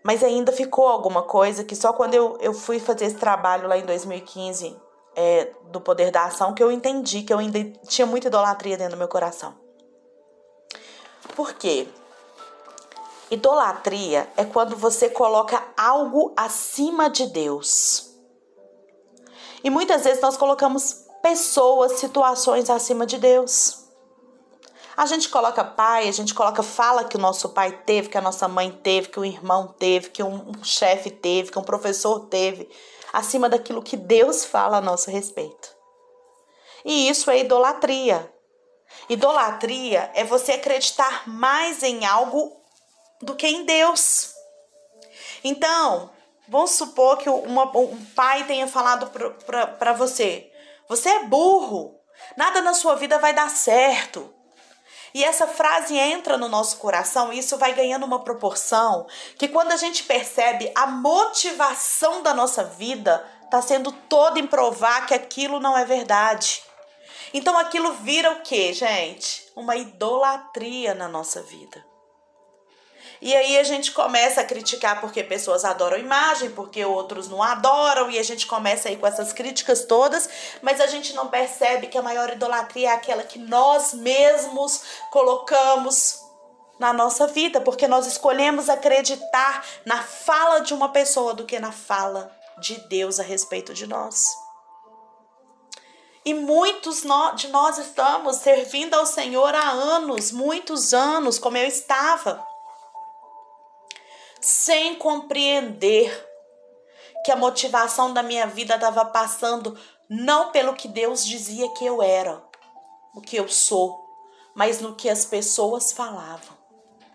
Mas 0.05 0.23
ainda 0.23 0.53
ficou 0.53 0.87
alguma 0.87 1.23
coisa 1.23 1.65
que 1.65 1.75
só 1.75 1.93
quando 1.93 2.15
eu, 2.15 2.39
eu 2.41 2.55
fui 2.55 2.79
fazer 2.79 3.07
esse 3.07 3.17
trabalho 3.17 3.69
lá 3.69 3.77
em 3.77 3.85
2015 3.85 4.77
é, 5.17 5.51
do 5.73 5.81
poder 5.81 6.13
da 6.13 6.27
ação 6.27 6.55
que 6.55 6.63
eu 6.63 6.71
entendi 6.71 7.23
que 7.23 7.33
eu 7.33 7.39
ainda 7.39 7.59
tinha 7.89 8.07
muita 8.07 8.29
idolatria 8.29 8.77
dentro 8.77 8.95
do 8.95 8.99
meu 8.99 9.09
coração. 9.09 9.55
Por 11.35 11.55
quê? 11.55 11.89
Idolatria 13.31 14.29
é 14.37 14.45
quando 14.45 14.77
você 14.77 15.09
coloca 15.09 15.61
algo 15.77 16.33
acima 16.37 17.11
de 17.11 17.27
Deus. 17.27 18.15
E 19.65 19.71
muitas 19.71 20.05
vezes 20.05 20.23
nós 20.23 20.37
colocamos 20.37 21.05
pessoas, 21.21 21.99
situações 21.99 22.71
acima 22.71 23.05
de 23.05 23.19
Deus. 23.19 23.86
A 24.97 25.05
gente 25.05 25.29
coloca 25.29 25.63
pai, 25.63 26.09
a 26.09 26.13
gente 26.13 26.33
coloca 26.33 26.63
fala 26.63 27.05
que 27.05 27.17
o 27.17 27.21
nosso 27.21 27.51
pai 27.51 27.71
teve, 27.85 28.09
que 28.09 28.17
a 28.17 28.23
nossa 28.23 28.49
mãe 28.49 28.71
teve, 28.71 29.09
que 29.09 29.21
o 29.21 29.25
irmão 29.27 29.69
teve, 29.79 30.09
que 30.09 30.23
um, 30.23 30.53
chefe 30.65 31.11
teve, 31.11 31.51
que 31.51 31.59
um 31.59 31.63
professor 31.63 32.21
teve, 32.29 32.67
acima 33.13 33.47
daquilo 33.47 33.83
que 33.83 33.97
Deus 33.97 34.47
fala 34.47 34.79
a 34.79 34.81
nosso 34.81 35.11
respeito. 35.11 35.69
E 36.83 37.11
isso 37.11 37.31
é 37.31 37.41
idolatria. 37.41 38.33
Idolatria 39.11 40.11
é 40.15 40.25
você 40.25 40.53
acreditar 40.53 41.29
mais 41.29 41.83
em 41.83 42.07
algo 42.07 42.57
do 43.21 43.37
que 43.37 43.47
em 43.47 43.67
Deus. 43.67 44.33
Então, 45.45 46.09
vamos 46.49 46.71
supor 46.71 47.19
que 47.19 47.29
uma, 47.29 47.65
um 47.77 48.03
pai 48.15 48.45
tenha 48.45 48.67
falado 48.67 49.11
para 49.79 49.93
você: 49.93 50.51
você 50.89 51.11
é 51.11 51.25
burro, 51.25 52.01
nada 52.35 52.63
na 52.63 52.73
sua 52.73 52.95
vida 52.95 53.19
vai 53.19 53.35
dar 53.35 53.51
certo. 53.51 54.36
E 55.15 55.25
essa 55.25 55.47
frase 55.47 55.97
entra 55.97 56.37
no 56.37 56.49
nosso 56.49 56.77
coração 56.79 57.33
e 57.33 57.39
isso 57.39 57.57
vai 57.57 57.73
ganhando 57.73 58.05
uma 58.05 58.25
proporção 58.25 59.07
que 59.39 59.49
quando 59.49 59.73
a 59.73 59.77
gente 59.77 60.03
percebe 60.03 60.71
a 60.75 60.87
motivação 60.87 62.23
da 62.23 62.35
nossa 62.35 62.65
vida 62.65 63.25
está 63.45 63.63
sendo 63.63 63.93
toda 63.93 64.39
em 64.41 64.47
provar 64.47 65.07
que 65.07 65.15
aquilo 65.15 65.61
não 65.61 65.79
é 65.79 65.85
verdade. 65.85 66.63
Então 67.33 67.57
aquilo 67.57 67.93
vira 67.93 68.33
o 68.33 68.43
que, 68.43 68.73
gente? 68.73 69.47
Uma 69.55 69.77
idolatria 69.77 70.95
na 70.95 71.09
nossa 71.09 71.43
vida. 71.43 71.86
E 73.21 73.35
aí 73.35 73.59
a 73.59 73.63
gente 73.63 73.93
começa 73.93 74.41
a 74.41 74.45
criticar 74.45 75.01
porque 75.01 75.23
pessoas 75.23 75.65
adoram 75.65 75.99
imagem, 75.99 76.51
porque 76.51 76.85
outros 76.85 77.29
não 77.29 77.43
adoram, 77.43 78.11
e 78.11 78.19
a 78.19 78.23
gente 78.23 78.47
começa 78.47 78.89
aí 78.89 78.97
com 78.97 79.07
essas 79.07 79.33
críticas 79.33 79.85
todas, 79.85 80.29
mas 80.61 80.81
a 80.81 80.87
gente 80.87 81.15
não 81.15 81.29
percebe 81.29 81.87
que 81.87 81.97
a 81.97 82.03
maior 82.03 82.31
idolatria 82.31 82.91
é 82.91 82.93
aquela 82.93 83.23
que 83.23 83.39
nós 83.39 83.95
mesmos 83.95 84.83
colocamos 85.11 86.21
na 86.79 86.93
nossa 86.93 87.27
vida, 87.27 87.61
porque 87.61 87.89
nós 87.89 88.07
escolhemos 88.07 88.69
acreditar 88.69 89.65
na 89.85 90.03
fala 90.03 90.61
de 90.61 90.75
uma 90.75 90.91
pessoa 90.91 91.33
do 91.33 91.47
que 91.47 91.59
na 91.59 91.73
fala 91.73 92.31
de 92.61 92.77
Deus 92.89 93.19
a 93.19 93.23
respeito 93.23 93.73
de 93.73 93.87
nós. 93.87 94.27
E 96.23 96.35
muitos 96.35 97.03
de 97.37 97.49
nós 97.49 97.79
estamos 97.79 98.37
servindo 98.39 98.95
ao 98.95 99.07
Senhor 99.07 99.55
há 99.55 99.71
anos, 99.71 100.33
muitos 100.33 100.93
anos, 100.93 101.39
como 101.39 101.57
eu 101.57 101.67
estava 101.67 102.45
sem 104.47 104.95
compreender 104.95 106.25
que 107.25 107.33
a 107.33 107.37
motivação 107.37 108.15
da 108.15 108.23
minha 108.23 108.47
vida 108.47 108.77
estava 108.77 109.05
passando 109.05 109.77
não 110.09 110.53
pelo 110.53 110.77
que 110.77 110.87
Deus 110.87 111.27
dizia 111.27 111.69
que 111.71 111.85
eu 111.85 112.01
era, 112.01 112.41
o 113.13 113.21
que 113.21 113.35
eu 113.35 113.49
sou, 113.49 114.09
mas 114.55 114.81
no 114.81 114.95
que 114.95 115.09
as 115.09 115.25
pessoas 115.25 115.91
falavam, 115.91 116.57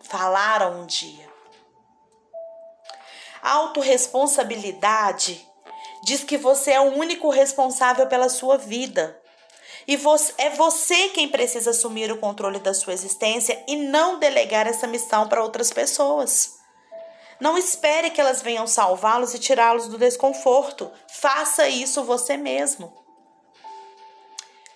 falaram 0.04 0.82
um 0.82 0.86
dia. 0.86 1.32
A 3.42 3.52
autorresponsabilidade 3.54 5.48
diz 6.04 6.26
que 6.26 6.38
você 6.38 6.72
é 6.72 6.82
o 6.82 6.98
único 6.98 7.30
responsável 7.30 8.08
pela 8.08 8.28
sua 8.28 8.58
vida. 8.58 9.18
E 9.88 9.96
você, 9.96 10.34
é 10.38 10.50
você 10.50 11.08
quem 11.10 11.30
precisa 11.30 11.70
assumir 11.70 12.12
o 12.12 12.20
controle 12.20 12.60
da 12.60 12.74
sua 12.74 12.92
existência 12.92 13.64
e 13.70 13.78
não 13.78 14.20
delegar 14.20 14.68
essa 14.68 14.86
missão 14.86 15.30
para 15.30 15.42
outras 15.42 15.72
pessoas. 15.72 16.60
Não 17.42 17.58
espere 17.58 18.12
que 18.12 18.22
elas 18.22 18.42
venham 18.42 18.68
salvá-los 18.68 19.34
e 19.34 19.40
tirá-los 19.40 19.88
do 19.88 19.98
desconforto. 19.98 20.92
Faça 21.10 21.68
isso 21.68 22.04
você 22.04 22.38
mesmo. 22.38 23.04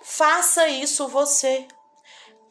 Faça 0.01 0.67
isso 0.67 1.07
você. 1.07 1.67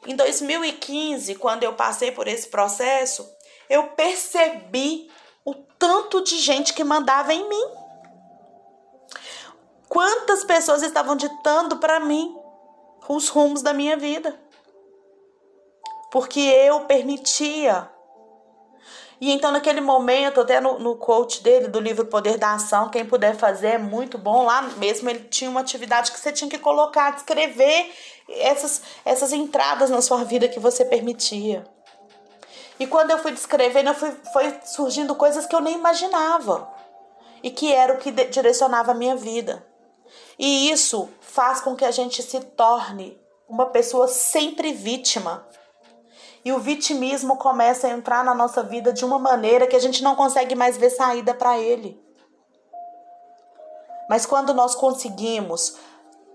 Em 0.06 0.14
2015, 0.14 1.34
quando 1.34 1.64
eu 1.64 1.74
passei 1.74 2.12
por 2.12 2.28
esse 2.28 2.48
processo, 2.48 3.28
eu 3.68 3.88
percebi 3.88 5.10
o 5.44 5.52
tanto 5.54 6.22
de 6.22 6.38
gente 6.38 6.72
que 6.72 6.84
mandava 6.84 7.34
em 7.34 7.48
mim. 7.48 7.70
Quantas 9.88 10.44
pessoas 10.44 10.82
estavam 10.82 11.16
ditando 11.16 11.78
para 11.78 11.98
mim 11.98 12.34
os 13.08 13.28
rumos 13.28 13.62
da 13.62 13.72
minha 13.72 13.96
vida. 13.96 14.38
Porque 16.10 16.40
eu 16.40 16.82
permitia 16.82 17.90
e 19.24 19.30
então, 19.30 19.50
naquele 19.50 19.80
momento, 19.80 20.42
até 20.42 20.60
no, 20.60 20.78
no 20.78 20.96
coach 20.96 21.42
dele, 21.42 21.66
do 21.66 21.80
livro 21.80 22.04
Poder 22.04 22.36
da 22.36 22.52
Ação, 22.52 22.90
quem 22.90 23.06
puder 23.06 23.34
fazer 23.34 23.68
é 23.68 23.78
muito 23.78 24.18
bom. 24.18 24.44
Lá 24.44 24.60
mesmo 24.76 25.08
ele 25.08 25.20
tinha 25.20 25.48
uma 25.48 25.60
atividade 25.60 26.12
que 26.12 26.20
você 26.20 26.30
tinha 26.30 26.50
que 26.50 26.58
colocar, 26.58 27.12
descrever 27.12 27.90
essas, 28.28 28.82
essas 29.02 29.32
entradas 29.32 29.88
na 29.88 30.02
sua 30.02 30.24
vida 30.24 30.46
que 30.46 30.60
você 30.60 30.84
permitia. 30.84 31.64
E 32.78 32.86
quando 32.86 33.12
eu 33.12 33.18
fui 33.18 33.32
descrevendo, 33.32 33.88
eu 33.88 33.94
fui, 33.94 34.12
foi 34.30 34.58
surgindo 34.62 35.14
coisas 35.14 35.46
que 35.46 35.56
eu 35.56 35.60
nem 35.62 35.74
imaginava. 35.74 36.68
E 37.42 37.50
que 37.50 37.72
era 37.72 37.94
o 37.94 37.96
que 37.96 38.10
direcionava 38.10 38.92
a 38.92 38.94
minha 38.94 39.16
vida. 39.16 39.66
E 40.38 40.70
isso 40.70 41.08
faz 41.22 41.62
com 41.62 41.74
que 41.74 41.86
a 41.86 41.90
gente 41.90 42.22
se 42.22 42.40
torne 42.40 43.18
uma 43.48 43.70
pessoa 43.70 44.06
sempre 44.06 44.74
vítima 44.74 45.48
e 46.44 46.52
o 46.52 46.58
vitimismo 46.58 47.36
começa 47.36 47.86
a 47.86 47.90
entrar 47.90 48.22
na 48.22 48.34
nossa 48.34 48.62
vida 48.62 48.92
de 48.92 49.04
uma 49.04 49.18
maneira 49.18 49.66
que 49.66 49.76
a 49.76 49.80
gente 49.80 50.02
não 50.02 50.14
consegue 50.14 50.54
mais 50.54 50.76
ver 50.76 50.90
saída 50.90 51.32
para 51.32 51.58
ele. 51.58 52.02
Mas 54.08 54.26
quando 54.26 54.52
nós 54.52 54.74
conseguimos 54.74 55.76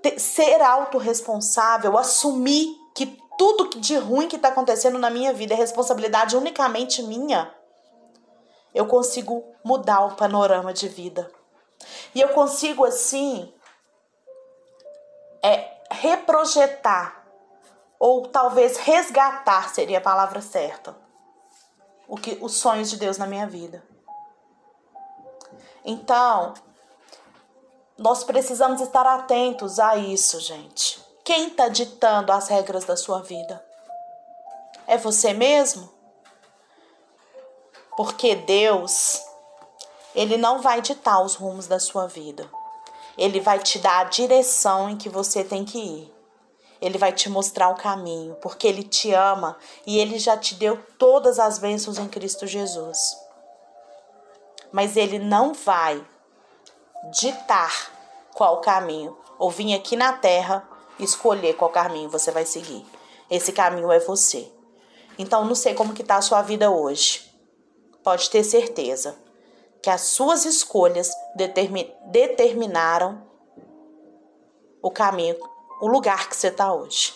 ter, 0.01 0.19
ser 0.19 0.61
autorresponsável, 0.61 1.97
assumir 1.97 2.75
que 2.95 3.05
tudo 3.37 3.79
de 3.79 3.95
ruim 3.97 4.27
que 4.27 4.35
está 4.35 4.49
acontecendo 4.49 4.97
na 4.97 5.11
minha 5.11 5.31
vida 5.31 5.53
é 5.53 5.57
responsabilidade 5.57 6.35
unicamente 6.35 7.03
minha, 7.03 7.53
eu 8.73 8.87
consigo 8.87 9.43
mudar 9.63 10.05
o 10.05 10.15
panorama 10.15 10.73
de 10.73 10.87
vida. 10.87 11.31
E 12.13 12.19
eu 12.19 12.29
consigo, 12.29 12.83
assim, 12.83 13.53
é, 15.43 15.69
reprojetar 15.91 17.18
ou 17.99 18.27
talvez 18.27 18.77
resgatar 18.77 19.69
seria 19.69 19.97
a 19.97 20.01
palavra 20.01 20.41
certa. 20.41 20.95
O 22.07 22.15
que 22.15 22.37
os 22.41 22.55
sonhos 22.55 22.89
de 22.89 22.97
Deus 22.97 23.17
na 23.17 23.27
minha 23.27 23.45
vida. 23.45 23.83
Então, 25.83 26.53
nós 27.97 28.23
precisamos 28.23 28.79
estar 28.79 29.05
atentos 29.05 29.79
a 29.79 29.97
isso, 29.97 30.39
gente. 30.39 30.99
Quem 31.23 31.49
está 31.49 31.67
ditando 31.67 32.31
as 32.31 32.47
regras 32.47 32.85
da 32.85 32.95
sua 32.95 33.21
vida? 33.21 33.63
É 34.87 34.97
você 34.97 35.33
mesmo? 35.33 35.91
Porque 37.95 38.33
Deus, 38.35 39.21
Ele 40.15 40.37
não 40.37 40.61
vai 40.61 40.81
ditar 40.81 41.21
os 41.21 41.35
rumos 41.35 41.67
da 41.67 41.79
sua 41.79 42.07
vida. 42.07 42.49
Ele 43.17 43.41
vai 43.41 43.59
te 43.59 43.77
dar 43.77 43.99
a 43.99 44.03
direção 44.05 44.89
em 44.89 44.97
que 44.97 45.09
você 45.09 45.43
tem 45.43 45.65
que 45.65 45.77
ir. 45.77 46.18
Ele 46.81 46.97
vai 46.97 47.11
te 47.11 47.29
mostrar 47.29 47.69
o 47.69 47.75
caminho, 47.75 48.35
porque 48.35 48.67
ele 48.67 48.83
te 48.83 49.13
ama 49.13 49.57
e 49.85 49.99
ele 49.99 50.17
já 50.17 50.37
te 50.37 50.55
deu 50.55 50.79
todas 50.97 51.39
as 51.39 51.59
bênçãos 51.59 51.97
em 51.97 52.07
Cristo 52.07 52.47
Jesus. 52.47 53.17
Mas 54.71 54.95
ele 54.95 55.19
não 55.19 55.53
vai 55.53 56.05
ditar 57.11 57.91
qual 58.33 58.61
caminho, 58.61 59.17
ou 59.37 59.49
vir 59.49 59.73
aqui 59.73 59.95
na 59.95 60.13
terra 60.13 60.67
escolher 60.99 61.55
qual 61.55 61.69
caminho 61.69 62.09
você 62.09 62.31
vai 62.31 62.45
seguir. 62.45 62.85
Esse 63.29 63.51
caminho 63.51 63.91
é 63.91 63.99
você. 63.99 64.51
Então 65.17 65.45
não 65.45 65.55
sei 65.55 65.73
como 65.73 65.93
que 65.93 66.03
tá 66.03 66.15
a 66.15 66.21
sua 66.21 66.41
vida 66.41 66.71
hoje. 66.71 67.29
Pode 68.03 68.29
ter 68.29 68.43
certeza 68.43 69.17
que 69.81 69.89
as 69.89 70.01
suas 70.01 70.45
escolhas 70.45 71.11
determin 71.35 71.91
determinaram 72.05 73.21
o 74.81 74.89
caminho 74.89 75.35
o 75.79 75.87
lugar 75.87 76.27
que 76.27 76.35
você 76.35 76.47
está 76.47 76.73
hoje. 76.73 77.13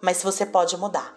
Mas 0.00 0.22
você 0.22 0.46
pode 0.46 0.76
mudar. 0.76 1.16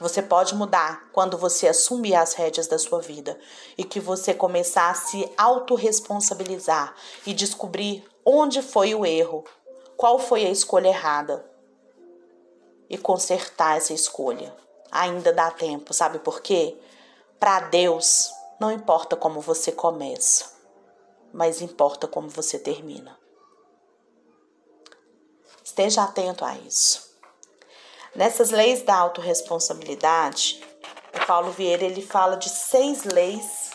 Você 0.00 0.20
pode 0.20 0.54
mudar 0.54 1.08
quando 1.12 1.38
você 1.38 1.68
assumir 1.68 2.14
as 2.14 2.34
rédeas 2.34 2.66
da 2.66 2.78
sua 2.78 3.00
vida 3.00 3.38
e 3.78 3.84
que 3.84 4.00
você 4.00 4.34
começar 4.34 4.90
a 4.90 4.94
se 4.94 5.30
autorresponsabilizar 5.36 6.94
e 7.24 7.32
descobrir 7.32 8.04
onde 8.24 8.62
foi 8.62 8.94
o 8.94 9.06
erro, 9.06 9.44
qual 9.96 10.18
foi 10.18 10.44
a 10.44 10.50
escolha 10.50 10.88
errada 10.88 11.48
e 12.90 12.98
consertar 12.98 13.76
essa 13.76 13.92
escolha. 13.92 14.54
Ainda 14.90 15.32
dá 15.32 15.50
tempo, 15.50 15.94
sabe 15.94 16.18
por 16.18 16.40
quê? 16.40 16.76
Para 17.38 17.60
Deus, 17.60 18.30
não 18.58 18.72
importa 18.72 19.14
como 19.16 19.40
você 19.40 19.70
começa, 19.70 20.52
mas 21.32 21.62
importa 21.62 22.08
como 22.08 22.28
você 22.28 22.58
termina. 22.58 23.21
Esteja 25.72 26.02
atento 26.02 26.44
a 26.44 26.54
isso. 26.54 27.16
Nessas 28.14 28.50
leis 28.50 28.82
da 28.82 28.94
autorresponsabilidade, 28.94 30.62
o 31.14 31.26
Paulo 31.26 31.50
Vieira 31.50 31.82
ele 31.82 32.02
fala 32.02 32.36
de 32.36 32.50
seis 32.50 33.04
leis 33.04 33.70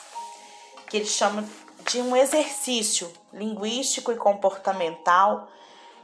que 0.88 0.98
ele 0.98 1.08
chama 1.08 1.44
de 1.89 2.00
um 2.00 2.16
exercício 2.16 3.12
linguístico 3.34 4.12
e 4.12 4.16
comportamental 4.16 5.50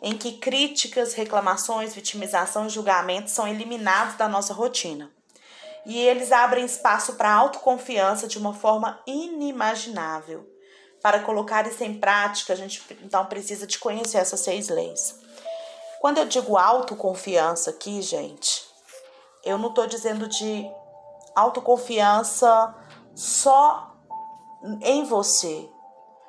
em 0.01 0.17
que 0.17 0.39
críticas, 0.39 1.13
reclamações, 1.13 1.93
vitimização 1.93 2.65
e 2.65 2.71
julgamentos 2.71 3.31
são 3.31 3.47
eliminados 3.47 4.15
da 4.15 4.27
nossa 4.27 4.51
rotina. 4.51 5.11
E 5.85 5.95
eles 5.95 6.31
abrem 6.31 6.65
espaço 6.65 7.13
para 7.13 7.31
autoconfiança 7.31 8.27
de 8.27 8.39
uma 8.39 8.55
forma 8.55 8.99
inimaginável. 9.05 10.43
Para 11.03 11.19
colocar 11.19 11.67
isso 11.67 11.83
em 11.83 11.99
prática, 11.99 12.53
a 12.53 12.55
gente 12.55 12.81
então 13.03 13.23
precisa 13.27 13.67
de 13.67 13.77
conhecer 13.77 14.17
essas 14.17 14.39
seis 14.39 14.69
leis. 14.69 15.21
Quando 16.03 16.17
eu 16.17 16.25
digo 16.25 16.57
autoconfiança 16.57 17.69
aqui, 17.69 18.01
gente, 18.01 18.69
eu 19.41 19.57
não 19.57 19.69
estou 19.69 19.87
dizendo 19.87 20.27
de 20.27 20.69
autoconfiança 21.33 22.75
só 23.15 23.95
em 24.81 25.05
você, 25.05 25.69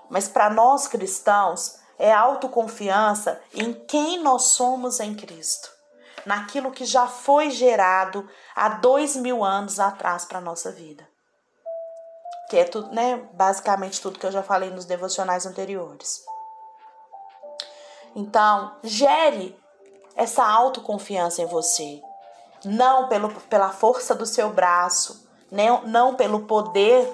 mas 0.09 0.29
para 0.29 0.49
nós 0.49 0.87
cristãos 0.87 1.77
é 1.99 2.13
autoconfiança 2.13 3.43
em 3.53 3.73
quem 3.73 4.23
nós 4.23 4.45
somos 4.53 5.01
em 5.01 5.13
Cristo, 5.13 5.69
naquilo 6.25 6.71
que 6.71 6.85
já 6.85 7.09
foi 7.09 7.51
gerado 7.51 8.31
há 8.55 8.69
dois 8.69 9.17
mil 9.17 9.43
anos 9.43 9.81
atrás 9.81 10.25
para 10.25 10.41
nossa 10.41 10.71
vida. 10.71 11.05
Que 12.49 12.59
é 12.59 12.65
tudo, 12.65 12.95
né? 12.95 13.29
Basicamente 13.33 14.01
tudo 14.01 14.21
que 14.21 14.27
eu 14.27 14.31
já 14.31 14.45
falei 14.45 14.71
nos 14.71 14.85
devocionais 14.85 15.45
anteriores. 15.47 16.23
Então, 18.15 18.77
gere 18.85 19.64
essa 20.17 20.45
autoconfiança 20.45 21.43
em 21.43 21.47
você. 21.47 22.01
Não 22.65 23.09
pelo, 23.09 23.31
pela 23.43 23.71
força 23.71 24.15
do 24.15 24.25
seu 24.25 24.51
braço, 24.51 25.29
não, 25.51 25.83
não 25.83 26.15
pelo 26.15 26.47
poder, 26.47 27.11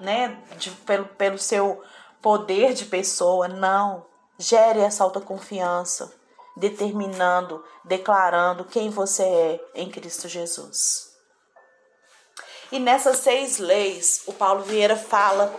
né? 0.00 0.38
De, 0.56 0.70
pelo, 0.70 1.04
pelo 1.06 1.38
seu 1.38 1.82
poder 2.22 2.72
de 2.72 2.86
pessoa, 2.86 3.48
não. 3.48 4.06
Gere 4.38 4.80
essa 4.80 5.04
autoconfiança, 5.04 6.12
determinando, 6.56 7.64
declarando 7.84 8.64
quem 8.64 8.88
você 8.88 9.22
é 9.22 9.60
em 9.74 9.90
Cristo 9.90 10.28
Jesus. 10.28 11.08
E 12.70 12.78
nessas 12.78 13.18
seis 13.18 13.58
leis, 13.58 14.22
o 14.26 14.32
Paulo 14.32 14.62
Vieira 14.62 14.96
fala. 14.96 15.54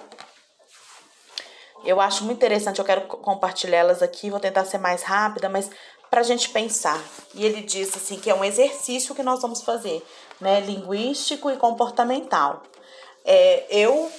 Eu 1.84 2.02
acho 2.02 2.26
muito 2.26 2.38
interessante, 2.38 2.80
eu 2.80 2.86
quero 2.86 3.08
compartilhá-las 3.08 4.02
aqui, 4.02 4.30
vou 4.30 4.40
tentar 4.40 4.66
ser 4.66 4.78
mais 4.78 5.02
rápida, 5.02 5.48
mas 5.48 5.70
para 6.10 6.22
a 6.22 6.24
gente 6.24 6.50
pensar. 6.50 7.02
E 7.34 7.46
ele 7.46 7.62
diz 7.62 7.96
assim 7.96 8.20
que 8.20 8.30
é 8.30 8.34
um 8.34 8.44
exercício 8.44 9.16
que 9.16 9.24
nós 9.24 9.42
vamos 9.42 9.62
fazer, 9.62 10.06
né? 10.40 10.60
Linguístico 10.62 11.50
e 11.52 11.58
comportamental. 11.58 12.64
É, 13.24 13.66
eu 13.70 14.12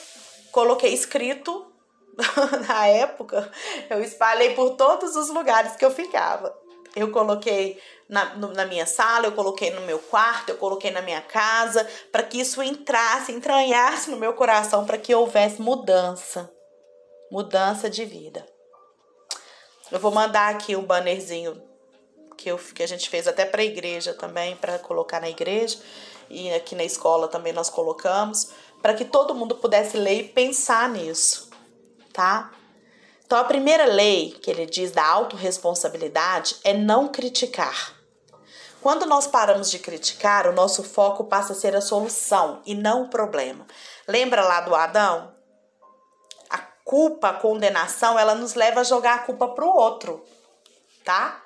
coloquei 0.52 0.92
escrito 0.92 1.66
na 2.68 2.86
época, 2.86 3.50
eu 3.88 4.02
espalhei 4.02 4.54
por 4.54 4.70
todos 4.76 5.16
os 5.16 5.30
lugares 5.30 5.76
que 5.76 5.84
eu 5.84 5.90
ficava. 5.90 6.56
Eu 6.94 7.12
coloquei 7.12 7.80
na, 8.08 8.34
no, 8.34 8.52
na 8.52 8.66
minha 8.66 8.84
sala, 8.84 9.26
eu 9.26 9.32
coloquei 9.32 9.70
no 9.70 9.82
meu 9.82 9.98
quarto, 9.98 10.50
eu 10.50 10.56
coloquei 10.56 10.90
na 10.90 11.00
minha 11.00 11.20
casa, 11.20 11.88
para 12.10 12.24
que 12.24 12.40
isso 12.40 12.60
entrasse, 12.62 13.30
entranhasse 13.30 14.10
no 14.10 14.16
meu 14.16 14.34
coração, 14.34 14.84
para 14.84 14.98
que 14.98 15.14
houvesse 15.14 15.62
mudança. 15.62 16.52
Mudança 17.30 17.88
de 17.88 18.04
vida. 18.04 18.44
Eu 19.92 20.00
vou 20.00 20.10
mandar 20.10 20.52
aqui 20.52 20.74
um 20.74 20.82
bannerzinho 20.82 21.69
que, 22.40 22.50
eu, 22.50 22.58
que 22.58 22.82
a 22.82 22.88
gente 22.88 23.08
fez 23.08 23.28
até 23.28 23.44
para 23.44 23.60
a 23.60 23.64
igreja 23.64 24.14
também, 24.14 24.56
para 24.56 24.78
colocar 24.78 25.20
na 25.20 25.28
igreja, 25.28 25.78
e 26.28 26.52
aqui 26.52 26.74
na 26.74 26.84
escola 26.84 27.28
também 27.28 27.52
nós 27.52 27.68
colocamos, 27.68 28.50
para 28.80 28.94
que 28.94 29.04
todo 29.04 29.34
mundo 29.34 29.56
pudesse 29.56 29.96
ler 29.96 30.20
e 30.20 30.28
pensar 30.28 30.88
nisso 30.88 31.50
tá? 32.12 32.50
Então, 33.24 33.38
a 33.38 33.44
primeira 33.44 33.84
lei 33.84 34.32
que 34.32 34.50
ele 34.50 34.66
diz 34.66 34.90
da 34.90 35.06
autorresponsabilidade 35.06 36.56
é 36.64 36.72
não 36.72 37.08
criticar. 37.08 37.94
Quando 38.82 39.06
nós 39.06 39.26
paramos 39.26 39.70
de 39.70 39.78
criticar, 39.78 40.46
o 40.46 40.52
nosso 40.52 40.82
foco 40.82 41.24
passa 41.24 41.52
a 41.52 41.56
ser 41.56 41.76
a 41.76 41.80
solução 41.80 42.60
e 42.64 42.74
não 42.74 43.04
o 43.04 43.08
problema. 43.08 43.66
Lembra 44.08 44.42
lá 44.42 44.60
do 44.62 44.74
Adão? 44.74 45.34
A 46.48 46.58
culpa, 46.58 47.28
a 47.28 47.34
condenação, 47.34 48.18
ela 48.18 48.34
nos 48.34 48.54
leva 48.54 48.80
a 48.80 48.84
jogar 48.84 49.14
a 49.16 49.18
culpa 49.18 49.48
para 49.48 49.64
o 49.64 49.76
outro, 49.76 50.24
tá? 51.04 51.42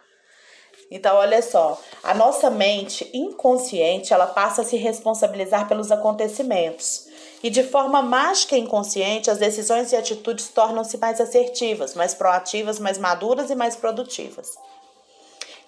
Então, 0.91 1.17
olha 1.17 1.43
só, 1.43 1.81
a 2.03 2.15
nossa 2.15 2.51
mente 2.51 3.09
inconsciente, 3.13 4.13
ela 4.13 4.27
passa 4.27 4.63
a 4.63 4.65
se 4.65 4.77
responsabilizar 4.77 5.67
pelos 5.67 5.91
acontecimentos. 5.91 7.07
E 7.43 7.51
de 7.51 7.63
forma 7.63 8.01
mágica 8.01 8.57
e 8.57 8.61
inconsciente, 8.61 9.31
as 9.31 9.39
decisões 9.39 9.93
e 9.93 9.97
atitudes 9.97 10.49
tornam-se 10.49 10.97
mais 10.99 11.21
assertivas, 11.21 11.95
mais 11.95 12.15
proativas, 12.15 12.79
mais 12.79 12.97
maduras 12.97 13.51
e 13.51 13.55
mais 13.55 13.77
produtivas. 13.77 14.51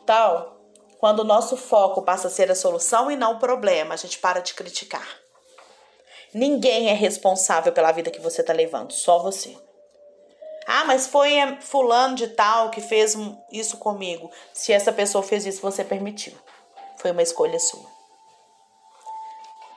Então, 0.02 0.52
quando 0.98 1.20
o 1.20 1.24
nosso 1.24 1.56
foco 1.56 2.02
passa 2.02 2.28
a 2.28 2.30
ser 2.30 2.50
a 2.50 2.54
solução 2.54 3.10
e 3.10 3.16
não 3.16 3.32
o 3.32 3.38
problema, 3.38 3.94
a 3.94 3.96
gente 3.96 4.18
para 4.18 4.40
de 4.40 4.54
criticar. 4.54 5.06
Ninguém 6.32 6.88
é 6.88 6.94
responsável 6.94 7.72
pela 7.72 7.92
vida 7.92 8.10
que 8.10 8.20
você 8.20 8.40
está 8.40 8.52
levando, 8.52 8.92
só 8.92 9.18
você. 9.18 9.56
Ah, 10.66 10.84
mas 10.84 11.06
foi 11.06 11.36
fulano 11.60 12.16
de 12.16 12.28
tal 12.28 12.70
que 12.70 12.80
fez 12.80 13.16
isso 13.52 13.78
comigo. 13.78 14.30
Se 14.52 14.72
essa 14.72 14.92
pessoa 14.92 15.22
fez 15.22 15.46
isso, 15.46 15.62
você 15.62 15.84
permitiu. 15.84 16.32
Foi 16.98 17.12
uma 17.12 17.22
escolha 17.22 17.58
sua. 17.58 17.86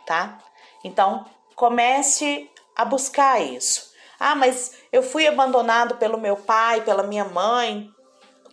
Tá? 0.06 0.39
Então, 0.84 1.25
Comece 1.60 2.49
a 2.73 2.86
buscar 2.86 3.41
isso. 3.41 3.91
Ah, 4.17 4.34
mas 4.34 4.75
eu 4.93 5.04
fui 5.04 5.28
abandonado 5.28 5.97
pelo 5.97 6.17
meu 6.17 6.38
pai, 6.38 6.80
pela 6.86 7.04
minha 7.04 7.25
mãe, 7.25 7.89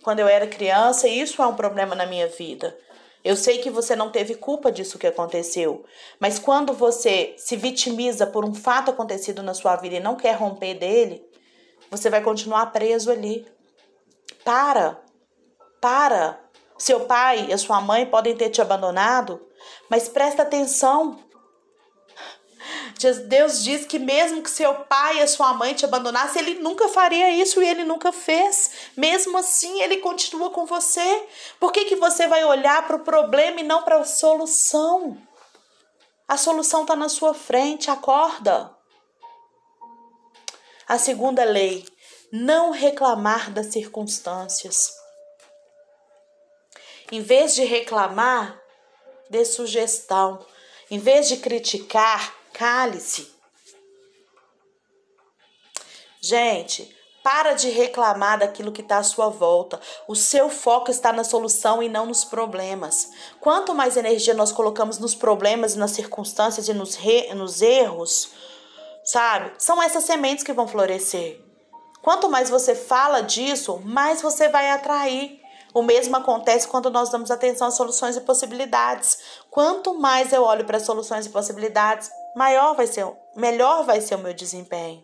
quando 0.03 0.19
eu 0.19 0.27
era 0.27 0.45
criança, 0.45 1.07
e 1.07 1.21
isso 1.21 1.41
é 1.41 1.47
um 1.47 1.55
problema 1.55 1.95
na 1.95 2.05
minha 2.05 2.27
vida. 2.27 2.77
Eu 3.23 3.37
sei 3.37 3.59
que 3.59 3.69
você 3.69 3.95
não 3.95 4.11
teve 4.11 4.35
culpa 4.35 4.69
disso 4.69 4.99
que 4.99 5.07
aconteceu, 5.07 5.85
mas 6.19 6.37
quando 6.37 6.73
você 6.73 7.33
se 7.37 7.55
vitimiza 7.55 8.27
por 8.27 8.43
um 8.43 8.53
fato 8.53 8.91
acontecido 8.91 9.41
na 9.41 9.53
sua 9.53 9.77
vida 9.77 9.95
e 9.95 10.01
não 10.01 10.17
quer 10.17 10.35
romper 10.35 10.73
dele, 10.73 11.25
você 11.89 12.09
vai 12.09 12.21
continuar 12.21 12.67
preso 12.67 13.11
ali. 13.11 13.47
Para. 14.43 14.99
Para. 15.81 16.39
Seu 16.77 17.01
pai 17.01 17.47
e 17.51 17.57
sua 17.57 17.81
mãe 17.81 18.05
podem 18.05 18.35
ter 18.35 18.49
te 18.49 18.61
abandonado, 18.61 19.41
mas 19.89 20.07
presta 20.07 20.43
atenção 20.43 21.19
Deus 23.27 23.63
diz 23.63 23.85
que 23.85 23.99
mesmo 23.99 24.41
que 24.41 24.49
seu 24.49 24.73
pai 24.73 25.21
e 25.21 25.27
sua 25.27 25.53
mãe 25.53 25.73
te 25.73 25.85
abandonassem, 25.85 26.41
ele 26.41 26.59
nunca 26.59 26.89
faria 26.89 27.29
isso 27.29 27.61
e 27.61 27.67
ele 27.67 27.83
nunca 27.83 28.11
fez. 28.11 28.71
Mesmo 28.95 29.37
assim, 29.37 29.81
ele 29.81 29.97
continua 29.97 30.49
com 30.49 30.65
você. 30.65 31.27
Por 31.59 31.71
que, 31.71 31.85
que 31.85 31.95
você 31.95 32.27
vai 32.27 32.43
olhar 32.43 32.87
para 32.87 32.95
o 32.95 33.03
problema 33.03 33.59
e 33.59 33.63
não 33.63 33.83
para 33.83 33.97
a 33.97 34.05
solução? 34.05 35.17
A 36.27 36.37
solução 36.37 36.81
está 36.81 36.95
na 36.95 37.07
sua 37.07 37.33
frente, 37.33 37.91
acorda. 37.91 38.75
A 40.87 40.97
segunda 40.97 41.43
lei, 41.43 41.85
não 42.31 42.71
reclamar 42.71 43.51
das 43.51 43.67
circunstâncias. 43.67 44.91
Em 47.11 47.21
vez 47.21 47.55
de 47.55 47.63
reclamar, 47.63 48.59
dê 49.29 49.45
sugestão. 49.45 50.45
Em 50.89 50.99
vez 50.99 51.27
de 51.27 51.37
criticar, 51.37 52.37
Cale-se. 52.57 53.31
Gente, 56.19 56.91
para 57.23 57.53
de 57.53 57.69
reclamar 57.69 58.39
daquilo 58.39 58.71
que 58.71 58.81
está 58.81 58.97
à 58.97 59.03
sua 59.03 59.29
volta. 59.29 59.79
O 60.07 60.15
seu 60.15 60.49
foco 60.49 60.89
está 60.89 61.13
na 61.13 61.23
solução 61.23 61.83
e 61.83 61.87
não 61.87 62.07
nos 62.07 62.23
problemas. 62.23 63.11
Quanto 63.39 63.75
mais 63.75 63.95
energia 63.95 64.33
nós 64.33 64.51
colocamos 64.51 64.97
nos 64.97 65.13
problemas, 65.13 65.75
nas 65.75 65.91
circunstâncias 65.91 66.67
e 66.67 66.73
nos, 66.73 66.97
nos 67.35 67.61
erros, 67.61 68.31
sabe? 69.07 69.53
São 69.57 69.81
essas 69.81 70.03
sementes 70.03 70.43
que 70.43 70.53
vão 70.53 70.67
florescer. 70.67 71.41
Quanto 72.01 72.29
mais 72.29 72.49
você 72.49 72.75
fala 72.75 73.21
disso, 73.21 73.81
mais 73.83 74.21
você 74.21 74.49
vai 74.49 74.69
atrair. 74.69 75.41
O 75.73 75.81
mesmo 75.81 76.15
acontece 76.15 76.67
quando 76.67 76.89
nós 76.89 77.09
damos 77.09 77.31
atenção 77.31 77.67
às 77.67 77.75
soluções 77.75 78.15
e 78.15 78.21
possibilidades. 78.21 79.17
Quanto 79.49 79.93
mais 79.97 80.33
eu 80.33 80.43
olho 80.43 80.65
para 80.65 80.79
soluções 80.79 81.25
e 81.25 81.29
possibilidades, 81.29 82.09
maior 82.35 82.75
vai 82.75 82.87
ser, 82.87 83.07
melhor 83.35 83.85
vai 83.85 84.01
ser 84.01 84.15
o 84.15 84.19
meu 84.19 84.33
desempenho. 84.33 85.03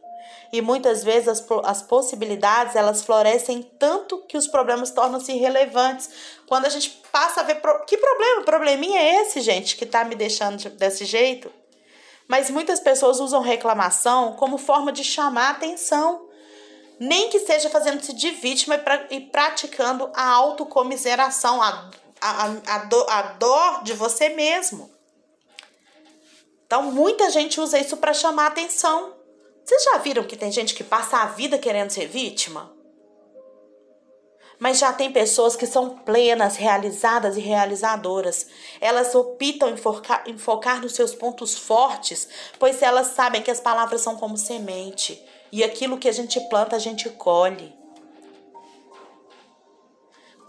E 0.51 0.61
muitas 0.61 1.03
vezes 1.03 1.27
as, 1.27 1.45
as 1.63 1.81
possibilidades 1.81 2.75
elas 2.75 3.03
florescem 3.03 3.63
tanto 3.79 4.19
que 4.27 4.37
os 4.37 4.47
problemas 4.47 4.91
tornam-se 4.91 5.31
irrelevantes. 5.31 6.09
Quando 6.47 6.65
a 6.65 6.69
gente 6.69 7.01
passa 7.11 7.41
a 7.41 7.43
ver 7.43 7.55
pro, 7.55 7.85
que 7.85 7.97
problema, 7.97 8.43
probleminha 8.43 8.99
é 8.99 9.21
esse, 9.21 9.41
gente, 9.41 9.75
que 9.75 9.83
está 9.83 10.03
me 10.03 10.15
deixando 10.15 10.69
desse 10.71 11.05
jeito? 11.05 11.51
Mas 12.33 12.49
muitas 12.49 12.79
pessoas 12.79 13.19
usam 13.19 13.43
reclamação 13.43 14.33
como 14.33 14.57
forma 14.57 14.91
de 14.91 15.03
chamar 15.03 15.51
atenção, 15.51 16.27
nem 16.99 17.29
que 17.29 17.41
seja 17.41 17.69
fazendo-se 17.69 18.11
de 18.11 18.31
vítima 18.31 18.83
e, 19.11 19.19
praticando 19.19 20.09
a 20.15 20.29
autocomiseração, 20.29 21.61
a, 21.61 21.91
a, 22.19 22.45
a, 22.73 22.77
do, 22.85 23.07
a 23.07 23.21
dor 23.33 23.83
de 23.83 23.93
você 23.93 24.29
mesmo. 24.29 24.89
Então, 26.65 26.91
muita 26.91 27.29
gente 27.29 27.61
usa 27.61 27.77
isso 27.77 27.97
para 27.97 28.15
chamar 28.15 28.47
atenção. 28.47 29.13
Vocês 29.63 29.83
já 29.83 29.99
viram 29.99 30.23
que 30.23 30.35
tem 30.35 30.51
gente 30.51 30.73
que 30.73 30.83
passa 30.83 31.17
a 31.17 31.27
vida 31.27 31.59
querendo 31.59 31.91
ser 31.91 32.07
vítima? 32.07 32.73
Mas 34.63 34.79
já 34.79 34.93
tem 34.93 35.11
pessoas 35.11 35.57
que 35.57 35.67
são 35.67 35.89
plenas, 35.89 36.55
realizadas 36.55 37.35
e 37.35 37.41
realizadoras. 37.41 38.47
Elas 38.79 39.13
optam 39.13 39.67
em 39.67 39.75
focar, 39.75 40.23
em 40.25 40.37
focar 40.37 40.79
nos 40.79 40.95
seus 40.95 41.13
pontos 41.13 41.53
fortes, 41.57 42.29
pois 42.57 42.81
elas 42.81 43.07
sabem 43.07 43.41
que 43.41 43.51
as 43.51 43.59
palavras 43.59 43.99
são 43.99 44.15
como 44.15 44.37
semente. 44.37 45.21
E 45.51 45.65
aquilo 45.65 45.97
que 45.97 46.07
a 46.07 46.13
gente 46.13 46.39
planta, 46.47 46.77
a 46.77 46.79
gente 46.79 47.09
colhe. 47.09 47.75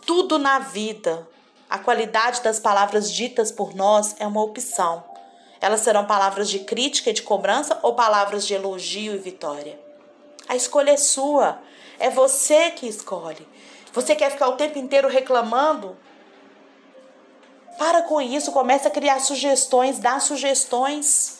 Tudo 0.07 0.39
na 0.39 0.61
vida, 0.61 1.29
a 1.69 1.81
qualidade 1.81 2.41
das 2.41 2.61
palavras 2.61 3.13
ditas 3.13 3.51
por 3.51 3.75
nós 3.75 4.15
é 4.21 4.27
uma 4.29 4.45
opção. 4.45 5.03
Elas 5.61 5.81
serão 5.81 6.07
palavras 6.07 6.49
de 6.49 6.61
crítica 6.61 7.11
e 7.11 7.15
de 7.15 7.23
cobrança 7.23 7.81
ou 7.83 7.97
palavras 7.97 8.47
de 8.47 8.55
elogio 8.55 9.13
e 9.13 9.19
vitória? 9.19 9.77
A 10.47 10.55
escolha 10.55 10.93
é 10.93 10.97
sua. 10.97 11.59
É 11.99 12.11
você 12.11 12.71
que 12.71 12.87
escolhe. 12.87 13.45
Você 13.95 14.17
quer 14.17 14.31
ficar 14.31 14.49
o 14.49 14.57
tempo 14.57 14.77
inteiro 14.77 15.07
reclamando? 15.09 15.97
Para 17.79 18.03
com 18.03 18.21
isso, 18.21 18.51
comece 18.51 18.89
a 18.89 18.91
criar 18.91 19.21
sugestões, 19.21 20.01
dá 20.01 20.19
sugestões. 20.19 21.39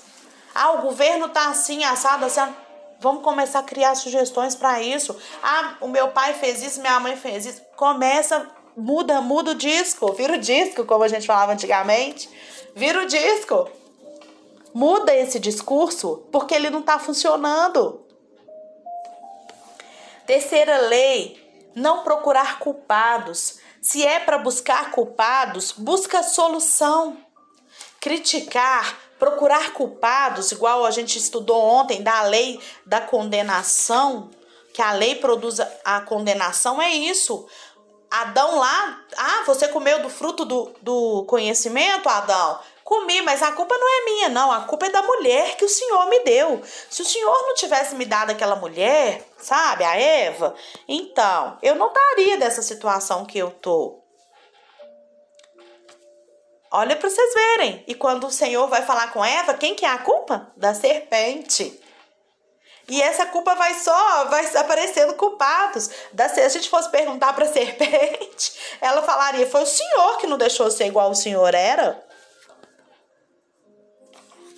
Ah, 0.55 0.73
o 0.73 0.83
governo 0.83 1.29
tá 1.29 1.49
assim, 1.49 1.83
assado, 1.83 2.25
assim. 2.25 2.41
Vamos 3.01 3.25
começar 3.25 3.59
a 3.59 3.65
criar 3.65 3.97
sugestões 3.97 4.55
para 4.55 4.81
isso. 4.81 5.17
Ah, 5.43 5.77
o 5.81 5.89
meu 5.89 6.09
pai 6.09 6.33
fez 6.35 6.63
isso, 6.63 6.81
minha 6.81 6.99
mãe 7.01 7.17
fez 7.17 7.45
isso. 7.45 7.61
Começa, 7.77 8.49
muda, 8.77 9.21
muda 9.21 9.51
o 9.51 9.55
disco, 9.55 10.13
vira 10.13 10.35
o 10.35 10.39
disco, 10.39 10.85
como 10.85 11.03
a 11.03 11.09
gente 11.09 11.27
falava 11.27 11.53
antigamente. 11.53 12.31
Vira 12.75 13.03
o 13.03 13.07
disco. 13.07 13.69
Muda 14.73 15.13
esse 15.13 15.41
discurso 15.41 16.25
porque 16.31 16.55
ele 16.55 16.71
não 16.71 16.81
está 16.81 17.01
funcionando. 17.01 18.07
Terceira 20.25 20.79
lei: 20.79 21.44
não 21.75 22.03
procurar 22.03 22.59
culpados. 22.59 23.59
Se 23.81 24.05
é 24.07 24.21
para 24.21 24.39
buscar 24.39 24.91
culpados, 24.91 25.73
busca 25.73 26.23
solução. 26.23 27.19
Criticar, 28.01 28.99
procurar 29.19 29.73
culpados, 29.73 30.53
igual 30.53 30.85
a 30.85 30.91
gente 30.91 31.19
estudou 31.19 31.61
ontem 31.61 32.03
da 32.03 32.23
lei 32.23 32.61
da 32.85 33.01
condenação, 33.01 34.31
que 34.73 34.83
a 34.83 34.93
lei 34.93 35.15
produz 35.15 35.59
a 35.85 36.01
condenação, 36.03 36.81
é 36.83 36.91
isso. 36.91 37.47
Adão 38.11 38.59
lá, 38.59 39.01
ah, 39.17 39.43
você 39.47 39.69
comeu 39.69 40.03
do 40.03 40.11
fruto 40.11 40.45
do, 40.45 40.73
do 40.83 41.25
conhecimento, 41.25 42.09
Adão? 42.09 42.61
Comi, 42.85 43.23
mas 43.23 43.43
a 43.43 43.51
culpa 43.53 43.77
não 43.79 43.89
é 43.89 44.05
minha, 44.05 44.29
não. 44.29 44.53
A 44.53 44.61
culpa 44.61 44.85
é 44.87 44.91
da 44.91 45.03
mulher 45.03 45.57
que 45.57 45.65
o 45.65 45.69
Senhor 45.69 46.07
me 46.07 46.21
deu. 46.21 46.63
Se 46.91 47.01
o 47.01 47.05
Senhor 47.05 47.33
não 47.47 47.55
tivesse 47.55 47.95
me 47.95 48.05
dado 48.05 48.31
aquela 48.31 48.57
mulher, 48.57 49.27
sabe, 49.39 49.85
a 49.85 49.97
Eva, 49.97 50.55
então 50.87 51.59
eu 51.63 51.75
não 51.77 51.89
estaria 51.89 52.37
dessa 52.37 52.61
situação 52.61 53.25
que 53.25 53.39
eu 53.39 53.51
tô. 53.51 54.05
Olha 56.71 56.95
para 56.95 57.09
vocês 57.09 57.33
verem. 57.33 57.85
E 57.87 57.95
quando 57.95 58.27
o 58.27 58.33
Senhor 58.33 58.67
vai 58.69 58.83
falar 58.83 59.13
com 59.13 59.25
Eva, 59.25 59.55
quem 59.55 59.75
que 59.75 59.87
é 59.87 59.89
a 59.89 59.99
culpa? 59.99 60.53
Da 60.57 60.75
serpente. 60.75 61.81
E 62.87 63.01
essa 63.01 63.25
culpa 63.27 63.55
vai 63.55 63.75
só, 63.75 64.25
vai 64.27 64.45
aparecendo 64.57 65.15
culpados. 65.15 65.89
Da, 66.13 66.29
se 66.29 66.41
a 66.41 66.49
gente 66.49 66.69
fosse 66.69 66.91
perguntar 66.91 67.33
para 67.33 67.47
a 67.47 67.49
serpente, 67.53 68.53
ela 68.81 69.03
falaria: 69.03 69.47
foi 69.47 69.63
o 69.63 69.67
Senhor 69.67 70.19
que 70.19 70.27
não 70.27 70.37
deixou 70.37 70.71
ser 70.71 70.87
igual 70.87 71.11
o 71.11 71.15
Senhor 71.15 71.55
era. 71.55 72.04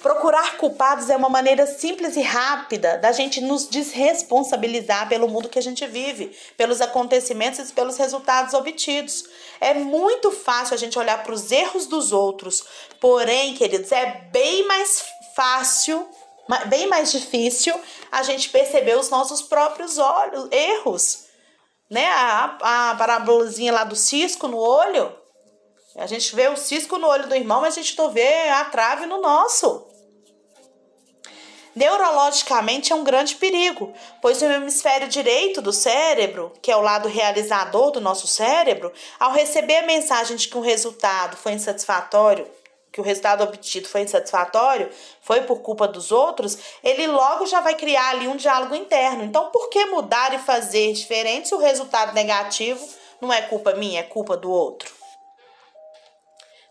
Procurar 0.06 0.56
culpados 0.56 1.10
é 1.10 1.16
uma 1.16 1.28
maneira 1.28 1.66
simples 1.66 2.14
e 2.14 2.22
rápida 2.22 2.96
da 2.96 3.10
gente 3.10 3.40
nos 3.40 3.66
desresponsabilizar 3.66 5.08
pelo 5.08 5.26
mundo 5.26 5.48
que 5.48 5.58
a 5.58 5.62
gente 5.62 5.84
vive, 5.84 6.30
pelos 6.56 6.80
acontecimentos 6.80 7.70
e 7.70 7.72
pelos 7.72 7.96
resultados 7.96 8.54
obtidos. 8.54 9.24
É 9.60 9.74
muito 9.74 10.30
fácil 10.30 10.74
a 10.74 10.76
gente 10.76 10.96
olhar 10.96 11.24
para 11.24 11.32
os 11.32 11.50
erros 11.50 11.86
dos 11.86 12.12
outros, 12.12 12.62
porém, 13.00 13.54
queridos, 13.54 13.90
é 13.90 14.28
bem 14.30 14.64
mais 14.68 15.04
fácil, 15.34 16.08
bem 16.66 16.86
mais 16.86 17.10
difícil 17.10 17.74
a 18.12 18.22
gente 18.22 18.48
perceber 18.50 18.96
os 18.96 19.10
nossos 19.10 19.42
próprios 19.42 19.98
olhos, 19.98 20.48
erros. 20.52 21.24
Né? 21.90 22.06
A, 22.06 22.90
a 22.90 22.94
parabolazinha 22.94 23.72
lá 23.72 23.82
do 23.82 23.96
cisco 23.96 24.46
no 24.46 24.58
olho. 24.58 25.12
A 25.96 26.06
gente 26.06 26.32
vê 26.36 26.46
o 26.46 26.56
cisco 26.56 26.96
no 26.96 27.08
olho 27.08 27.26
do 27.26 27.34
irmão, 27.34 27.62
mas 27.62 27.76
a 27.76 27.82
gente 27.82 27.98
não 27.98 28.12
vê 28.12 28.50
a 28.50 28.66
trave 28.66 29.04
no 29.06 29.20
nosso. 29.20 29.95
Neurologicamente 31.76 32.90
é 32.90 32.96
um 32.96 33.04
grande 33.04 33.34
perigo, 33.34 33.92
pois 34.22 34.40
o 34.40 34.46
hemisfério 34.46 35.08
direito 35.08 35.60
do 35.60 35.74
cérebro, 35.74 36.50
que 36.62 36.72
é 36.72 36.76
o 36.76 36.80
lado 36.80 37.06
realizador 37.06 37.90
do 37.90 38.00
nosso 38.00 38.26
cérebro, 38.26 38.90
ao 39.20 39.32
receber 39.32 39.76
a 39.76 39.86
mensagem 39.86 40.38
de 40.38 40.48
que 40.48 40.56
um 40.56 40.62
resultado 40.62 41.36
foi 41.36 41.52
insatisfatório, 41.52 42.48
que 42.90 42.98
o 42.98 43.04
resultado 43.04 43.44
obtido 43.44 43.86
foi 43.88 44.00
insatisfatório, 44.00 44.88
foi 45.20 45.42
por 45.42 45.60
culpa 45.60 45.86
dos 45.86 46.10
outros, 46.10 46.56
ele 46.82 47.06
logo 47.06 47.44
já 47.44 47.60
vai 47.60 47.74
criar 47.74 48.08
ali 48.08 48.26
um 48.26 48.36
diálogo 48.36 48.74
interno. 48.74 49.22
Então, 49.22 49.50
por 49.50 49.68
que 49.68 49.84
mudar 49.84 50.32
e 50.32 50.38
fazer 50.38 50.94
diferente 50.94 51.48
se 51.48 51.54
o 51.54 51.58
resultado 51.58 52.14
negativo 52.14 52.82
não 53.20 53.30
é 53.30 53.42
culpa 53.42 53.74
minha, 53.74 54.00
é 54.00 54.02
culpa 54.02 54.34
do 54.34 54.50
outro? 54.50 54.95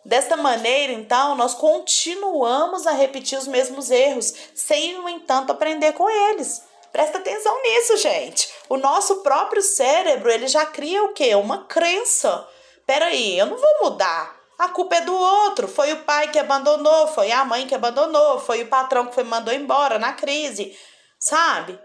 Desta 0.05 0.37
maneira, 0.37 0.93
então, 0.93 1.35
nós 1.35 1.55
continuamos 1.55 2.85
a 2.85 2.91
repetir 2.91 3.39
os 3.39 3.47
mesmos 3.47 3.89
erros, 3.89 4.31
sem, 4.53 4.93
no 4.93 5.09
entanto, 5.09 5.51
aprender 5.51 5.93
com 5.93 6.07
eles. 6.07 6.61
Presta 6.91 7.17
atenção 7.17 7.59
nisso, 7.63 7.97
gente. 7.97 8.47
O 8.69 8.77
nosso 8.77 9.23
próprio 9.23 9.63
cérebro, 9.63 10.31
ele 10.31 10.47
já 10.47 10.63
cria 10.63 11.03
o 11.03 11.13
quê? 11.13 11.33
Uma 11.33 11.65
crença. 11.65 12.47
Peraí, 12.85 13.37
eu 13.37 13.47
não 13.47 13.57
vou 13.57 13.89
mudar. 13.89 14.35
A 14.59 14.69
culpa 14.69 14.95
é 14.95 15.01
do 15.01 15.13
outro. 15.13 15.67
Foi 15.67 15.91
o 15.91 16.03
pai 16.03 16.29
que 16.31 16.37
abandonou, 16.37 17.07
foi 17.07 17.31
a 17.31 17.43
mãe 17.43 17.65
que 17.65 17.73
abandonou, 17.73 18.39
foi 18.39 18.61
o 18.61 18.67
patrão 18.67 19.07
que 19.07 19.15
foi 19.15 19.23
mandou 19.23 19.53
embora 19.53 19.97
na 19.97 20.13
crise, 20.13 20.77
sabe? 21.19 21.77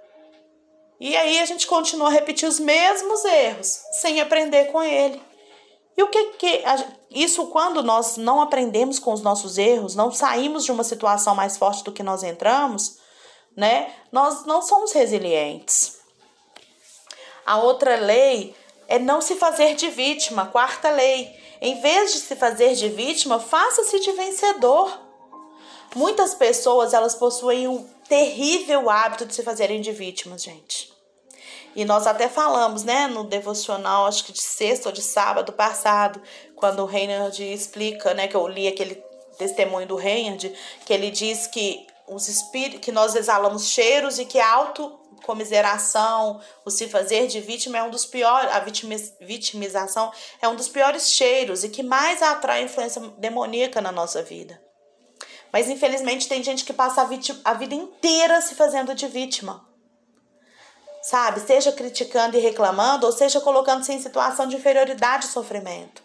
E 1.01 1.17
aí 1.17 1.41
a 1.41 1.47
gente 1.47 1.67
continua 1.67 2.09
a 2.09 2.13
repetir 2.13 2.47
os 2.47 2.61
mesmos 2.61 3.25
erros, 3.25 3.81
sem 3.93 4.21
aprender 4.21 4.67
com 4.67 4.83
ele. 4.83 5.30
E 5.97 6.03
o 6.03 6.09
que 6.09 6.25
que 6.33 6.63
isso 7.11 7.47
quando 7.49 7.83
nós 7.83 8.17
não 8.17 8.41
aprendemos 8.41 8.99
com 8.99 9.13
os 9.13 9.21
nossos 9.21 9.59
erros, 9.59 9.95
não 9.95 10.13
saímos 10.13 10.65
de 10.65 10.73
uma 10.73 10.85
situação 10.85 11.35
mais 11.35 11.57
forte 11.57 11.85
do 11.85 11.93
que 11.93 12.03
nós 12.03 12.23
entramos, 12.23 12.99
né? 13.57 13.93
Nós 14.13 14.47
não 14.47 14.63
somos 14.63 14.93
resilientes. 14.93 15.99
A 17.45 17.59
outra 17.59 17.97
lei 17.97 18.55
é 18.87 18.99
não 18.99 19.21
se 19.21 19.35
fazer 19.37 19.75
de 19.75 19.89
vítima, 19.89 20.47
quarta 20.47 20.91
lei. 20.91 21.39
Em 21.61 21.81
vez 21.81 22.13
de 22.13 22.21
se 22.21 22.37
fazer 22.37 22.75
de 22.75 22.89
vítima, 22.89 23.39
faça-se 23.39 24.01
de 24.01 24.13
vencedor. 24.13 24.99
Muitas 25.95 26.35
pessoas, 26.35 26.95
elas 26.95 27.15
possuem 27.15 27.67
um 27.69 27.85
terrível 28.09 28.89
hábito 28.89 29.27
de 29.27 29.35
se 29.35 29.43
fazerem 29.43 29.81
de 29.81 29.93
vítimas, 29.93 30.43
gente. 30.43 30.93
E 31.75 31.85
nós 31.85 32.07
até 32.07 32.29
falamos, 32.29 32.83
né, 32.83 33.07
no 33.07 33.25
devocional, 33.25 34.07
acho 34.07 34.25
que 34.25 34.33
de 34.33 34.41
sexta 34.41 34.89
ou 34.89 34.93
de 34.93 35.03
sábado 35.03 35.53
passado, 35.53 36.21
quando 36.57 36.81
o 36.81 36.87
Reinhard 36.87 37.43
explica, 37.43 38.13
né, 38.13 38.27
que 38.27 38.35
eu 38.35 38.47
li 38.49 38.67
aquele 38.67 38.97
testemunho 39.39 39.87
do 39.87 39.97
Reinhard, 39.97 40.53
que 40.85 40.93
ele 40.93 41.11
diz 41.11 41.47
que 41.47 41.87
os 42.09 42.29
espíritos, 42.29 42.81
que 42.81 42.91
nós 42.91 43.15
exalamos 43.15 43.69
cheiros 43.69 44.19
e 44.19 44.25
que 44.25 44.41
a 44.41 44.53
autocomiseração, 44.53 46.41
o 46.65 46.71
se 46.71 46.89
fazer 46.89 47.29
de 47.29 47.41
vítima 47.41 47.79
é 47.79 47.83
um 47.85 47.91
dos 47.91 48.05
piores, 48.05 48.51
a 48.53 48.65
vitimização 49.21 50.11
é 50.43 50.49
um 50.49 50.57
dos 50.57 50.69
piores 50.69 51.13
cheiros 51.13 51.63
e 51.63 51.69
que 51.69 51.85
mais 51.85 52.21
atrai 52.21 52.65
influência 52.65 53.01
demoníaca 53.17 53.81
na 53.81 53.93
nossa 53.93 54.25
vida. 54.25 54.61
Mas 55.53 55.71
infelizmente 55.71 56.29
tem 56.29 56.43
gente 56.43 56.65
que 56.65 56.73
passa 56.73 57.03
a, 57.03 57.09
a 57.45 57.55
vida 57.55 57.75
inteira 57.75 58.41
se 58.41 58.57
fazendo 58.57 58.93
de 58.95 59.07
vítima 59.07 59.70
sabe? 61.11 61.41
Seja 61.41 61.73
criticando 61.73 62.37
e 62.37 62.41
reclamando, 62.41 63.05
ou 63.05 63.13
seja 63.13 63.41
colocando-se 63.41 63.93
em 63.93 64.01
situação 64.01 64.47
de 64.47 64.55
inferioridade 64.55 65.25
e 65.25 65.29
sofrimento. 65.29 66.05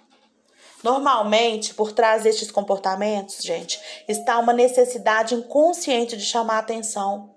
Normalmente, 0.83 1.75
por 1.75 1.91
trás 1.91 2.23
destes 2.23 2.49
comportamentos, 2.49 3.37
gente, 3.43 3.79
está 4.07 4.39
uma 4.39 4.51
necessidade 4.51 5.35
inconsciente 5.35 6.17
de 6.17 6.25
chamar 6.25 6.57
atenção, 6.57 7.35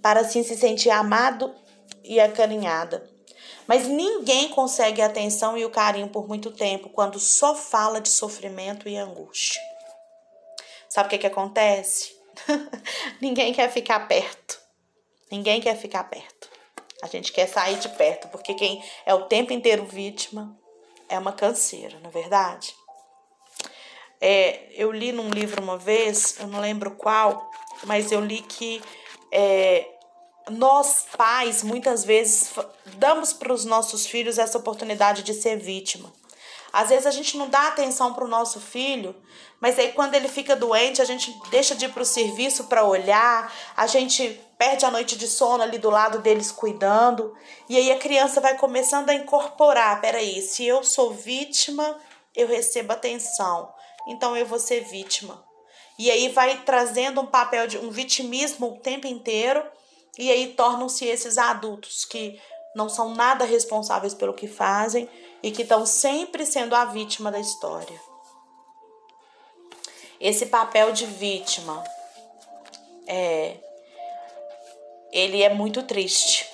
para 0.00 0.20
assim 0.20 0.42
se 0.42 0.56
sentir 0.56 0.90
amado 0.90 1.54
e 2.02 2.18
acarinhada. 2.18 3.08
Mas 3.64 3.86
ninguém 3.86 4.48
consegue 4.48 5.00
a 5.00 5.06
atenção 5.06 5.56
e 5.56 5.64
o 5.64 5.70
carinho 5.70 6.08
por 6.08 6.26
muito 6.26 6.50
tempo 6.50 6.88
quando 6.88 7.20
só 7.20 7.54
fala 7.54 8.00
de 8.00 8.08
sofrimento 8.08 8.88
e 8.88 8.96
angústia. 8.96 9.62
Sabe 10.88 11.06
o 11.06 11.10
que, 11.10 11.18
que 11.18 11.26
acontece? 11.28 12.12
ninguém 13.22 13.52
quer 13.52 13.70
ficar 13.70 14.00
perto. 14.08 14.60
Ninguém 15.30 15.60
quer 15.60 15.76
ficar 15.76 16.04
perto. 16.04 16.31
A 17.02 17.08
gente 17.08 17.32
quer 17.32 17.48
sair 17.48 17.78
de 17.78 17.88
perto, 17.88 18.28
porque 18.28 18.54
quem 18.54 18.82
é 19.04 19.12
o 19.12 19.24
tempo 19.24 19.52
inteiro 19.52 19.84
vítima 19.84 20.56
é 21.08 21.18
uma 21.18 21.32
canseira, 21.32 21.98
não 22.00 22.08
é 22.08 22.12
verdade? 22.12 22.74
É, 24.20 24.68
eu 24.76 24.92
li 24.92 25.10
num 25.10 25.28
livro 25.28 25.60
uma 25.60 25.76
vez, 25.76 26.36
eu 26.38 26.46
não 26.46 26.60
lembro 26.60 26.92
qual, 26.92 27.50
mas 27.84 28.12
eu 28.12 28.20
li 28.20 28.40
que 28.40 28.80
é, 29.32 29.84
nós 30.48 31.06
pais 31.16 31.64
muitas 31.64 32.04
vezes 32.04 32.52
damos 32.94 33.32
para 33.32 33.52
os 33.52 33.64
nossos 33.64 34.06
filhos 34.06 34.38
essa 34.38 34.56
oportunidade 34.56 35.24
de 35.24 35.34
ser 35.34 35.56
vítima. 35.56 36.12
Às 36.72 36.88
vezes 36.88 37.06
a 37.06 37.10
gente 37.10 37.36
não 37.36 37.48
dá 37.48 37.66
atenção 37.66 38.14
para 38.14 38.24
o 38.24 38.28
nosso 38.28 38.60
filho, 38.60 39.14
mas 39.60 39.78
aí 39.78 39.92
quando 39.92 40.14
ele 40.14 40.28
fica 40.28 40.56
doente, 40.56 41.02
a 41.02 41.04
gente 41.04 41.36
deixa 41.50 41.74
de 41.74 41.84
ir 41.84 41.92
para 41.92 42.02
o 42.02 42.06
serviço 42.06 42.64
para 42.64 42.84
olhar, 42.84 43.52
a 43.76 43.86
gente 43.86 44.40
perde 44.62 44.86
a 44.86 44.92
noite 44.92 45.18
de 45.18 45.26
sono 45.26 45.60
ali 45.60 45.76
do 45.76 45.90
lado 45.90 46.20
deles 46.20 46.52
cuidando, 46.52 47.36
e 47.68 47.76
aí 47.76 47.90
a 47.90 47.98
criança 47.98 48.40
vai 48.40 48.56
começando 48.56 49.10
a 49.10 49.14
incorporar: 49.14 50.00
peraí, 50.00 50.40
se 50.40 50.64
eu 50.64 50.84
sou 50.84 51.12
vítima, 51.12 51.98
eu 52.32 52.46
recebo 52.46 52.92
atenção, 52.92 53.74
então 54.06 54.36
eu 54.36 54.46
vou 54.46 54.60
ser 54.60 54.84
vítima. 54.84 55.44
E 55.98 56.12
aí 56.12 56.28
vai 56.28 56.62
trazendo 56.62 57.20
um 57.20 57.26
papel 57.26 57.66
de 57.66 57.76
um 57.76 57.90
vitimismo 57.90 58.68
o 58.68 58.78
tempo 58.78 59.08
inteiro, 59.08 59.66
e 60.16 60.30
aí 60.30 60.52
tornam-se 60.52 61.06
esses 61.06 61.38
adultos 61.38 62.04
que 62.04 62.40
não 62.72 62.88
são 62.88 63.16
nada 63.16 63.44
responsáveis 63.44 64.14
pelo 64.14 64.32
que 64.32 64.46
fazem 64.46 65.10
e 65.42 65.50
que 65.50 65.62
estão 65.62 65.84
sempre 65.84 66.46
sendo 66.46 66.76
a 66.76 66.84
vítima 66.84 67.32
da 67.32 67.40
história. 67.40 68.00
Esse 70.20 70.46
papel 70.46 70.92
de 70.92 71.04
vítima 71.04 71.82
é 73.08 73.71
ele 75.12 75.42
é 75.42 75.52
muito 75.52 75.82
triste. 75.82 76.50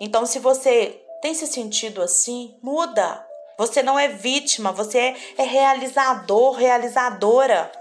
Então, 0.00 0.26
se 0.26 0.38
você 0.38 1.00
tem 1.20 1.34
se 1.34 1.46
sentido 1.46 2.02
assim, 2.02 2.56
muda. 2.62 3.24
Você 3.58 3.82
não 3.82 3.98
é 3.98 4.08
vítima, 4.08 4.70
você 4.70 4.98
é, 4.98 5.16
é 5.38 5.42
realizador, 5.42 6.52
realizadora. 6.52 7.72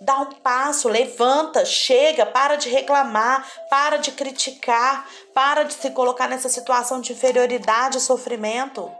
Dá 0.00 0.20
um 0.20 0.32
passo, 0.32 0.88
levanta, 0.88 1.64
chega, 1.64 2.26
para 2.26 2.56
de 2.56 2.68
reclamar, 2.68 3.48
para 3.68 3.96
de 3.96 4.12
criticar, 4.12 5.08
para 5.32 5.62
de 5.64 5.74
se 5.74 5.90
colocar 5.90 6.28
nessa 6.28 6.48
situação 6.48 7.00
de 7.00 7.12
inferioridade 7.12 7.98
e 7.98 8.00
sofrimento. 8.00 8.90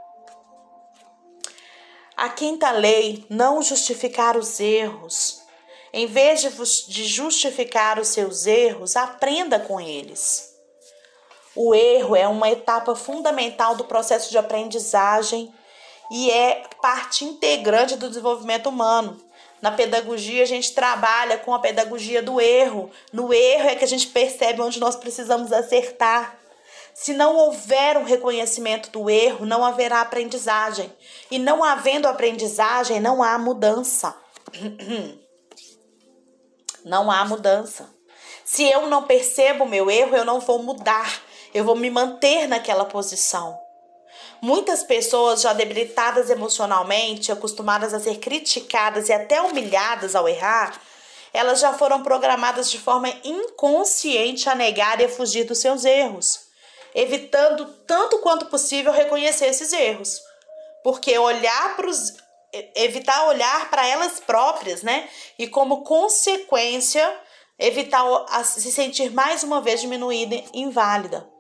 A 2.16 2.29
quinta 2.29 2.70
lei, 2.70 3.27
não 3.29 3.62
justificar 3.62 4.37
os 4.37 4.61
erros. 4.61 5.43
Em 5.96 6.07
vez 6.07 6.40
de 6.88 7.04
justificar 7.04 8.00
os 8.00 8.09
seus 8.09 8.46
erros, 8.46 8.96
aprenda 8.96 9.61
com 9.61 9.80
eles. 9.80 10.52
O 11.54 11.72
erro 11.72 12.16
é 12.16 12.26
uma 12.26 12.50
etapa 12.50 12.96
fundamental 12.96 13.76
do 13.76 13.85
processo 13.85 14.28
de 14.28 14.37
aprendizagem 14.37 15.54
e 16.11 16.33
é 16.33 16.64
parte 16.83 17.24
integrante 17.24 17.94
do 17.94 18.09
desenvolvimento 18.09 18.68
humano. 18.68 19.20
Na 19.62 19.70
pedagogia, 19.70 20.42
a 20.42 20.46
gente 20.46 20.72
trabalha 20.72 21.38
com 21.38 21.54
a 21.54 21.61
pedagogia 21.61 22.20
do 22.20 22.40
erro. 22.40 22.90
No 23.12 23.33
erro 23.33 23.68
é 23.68 23.76
que 23.76 23.85
a 23.85 23.88
gente 23.88 24.09
percebe 24.09 24.62
onde 24.62 24.80
nós 24.80 24.96
precisamos 24.96 25.52
acertar. 25.52 26.37
Se 26.92 27.12
não 27.12 27.37
houver 27.37 27.96
um 27.96 28.02
reconhecimento 28.02 28.90
do 28.90 29.09
erro, 29.09 29.46
não 29.46 29.64
haverá 29.64 30.00
aprendizagem. 30.00 30.92
E 31.30 31.38
não 31.38 31.62
havendo 31.62 32.09
aprendizagem, 32.09 32.98
não 32.98 33.22
há 33.22 33.38
mudança. 33.38 34.12
Não 36.85 37.11
há 37.11 37.25
mudança. 37.25 37.88
Se 38.44 38.64
eu 38.64 38.88
não 38.88 39.05
percebo 39.05 39.64
o 39.64 39.68
meu 39.68 39.90
erro, 39.90 40.16
eu 40.16 40.25
não 40.25 40.40
vou 40.40 40.62
mudar. 40.62 41.23
Eu 41.53 41.64
vou 41.64 41.75
me 41.75 41.90
manter 41.90 42.47
naquela 42.47 42.85
posição. 42.85 43.59
Muitas 44.40 44.83
pessoas 44.83 45.40
já 45.40 45.53
debilitadas 45.53 46.29
emocionalmente, 46.29 47.33
acostumadas 47.33 47.94
a 47.94 48.01
ser 48.01 48.18
criticadas 48.18 49.09
e 49.09 49.12
até 49.12 49.40
humilhadas 49.40 50.14
ao 50.14 50.29
errar, 50.29 50.79
elas 51.33 51.61
já 51.61 51.73
foram 51.73 52.03
programadas 52.03 52.70
de 52.70 52.79
forma 52.79 53.09
inconsciente 53.25 54.49
a 54.49 54.55
negar 54.55 55.01
e 55.01 55.05
a 55.05 55.09
fugir 55.09 55.44
dos 55.44 55.59
seus 55.59 55.85
erros 55.85 56.44
evitando 56.94 57.66
tanto 57.87 58.18
quanto 58.18 58.47
possível 58.47 58.92
reconhecer 58.92 59.47
esses 59.47 59.73
erros. 59.73 60.20
Porque 60.83 61.18
olhar 61.18 61.77
para 61.77 61.88
os 61.88 62.14
evitar 62.75 63.27
olhar 63.27 63.71
para 63.71 63.87
elas 63.87 64.21
próprias, 64.21 64.83
né? 64.83 65.09
E 65.38 65.47
como 65.47 65.83
consequência, 65.83 67.09
evitar 67.59 68.05
se 68.45 68.73
sentir 68.73 69.11
mais 69.12 69.43
uma 69.43 69.61
vez 69.61 69.81
diminuída 69.81 70.35
e 70.53 70.62
inválida. 70.62 71.35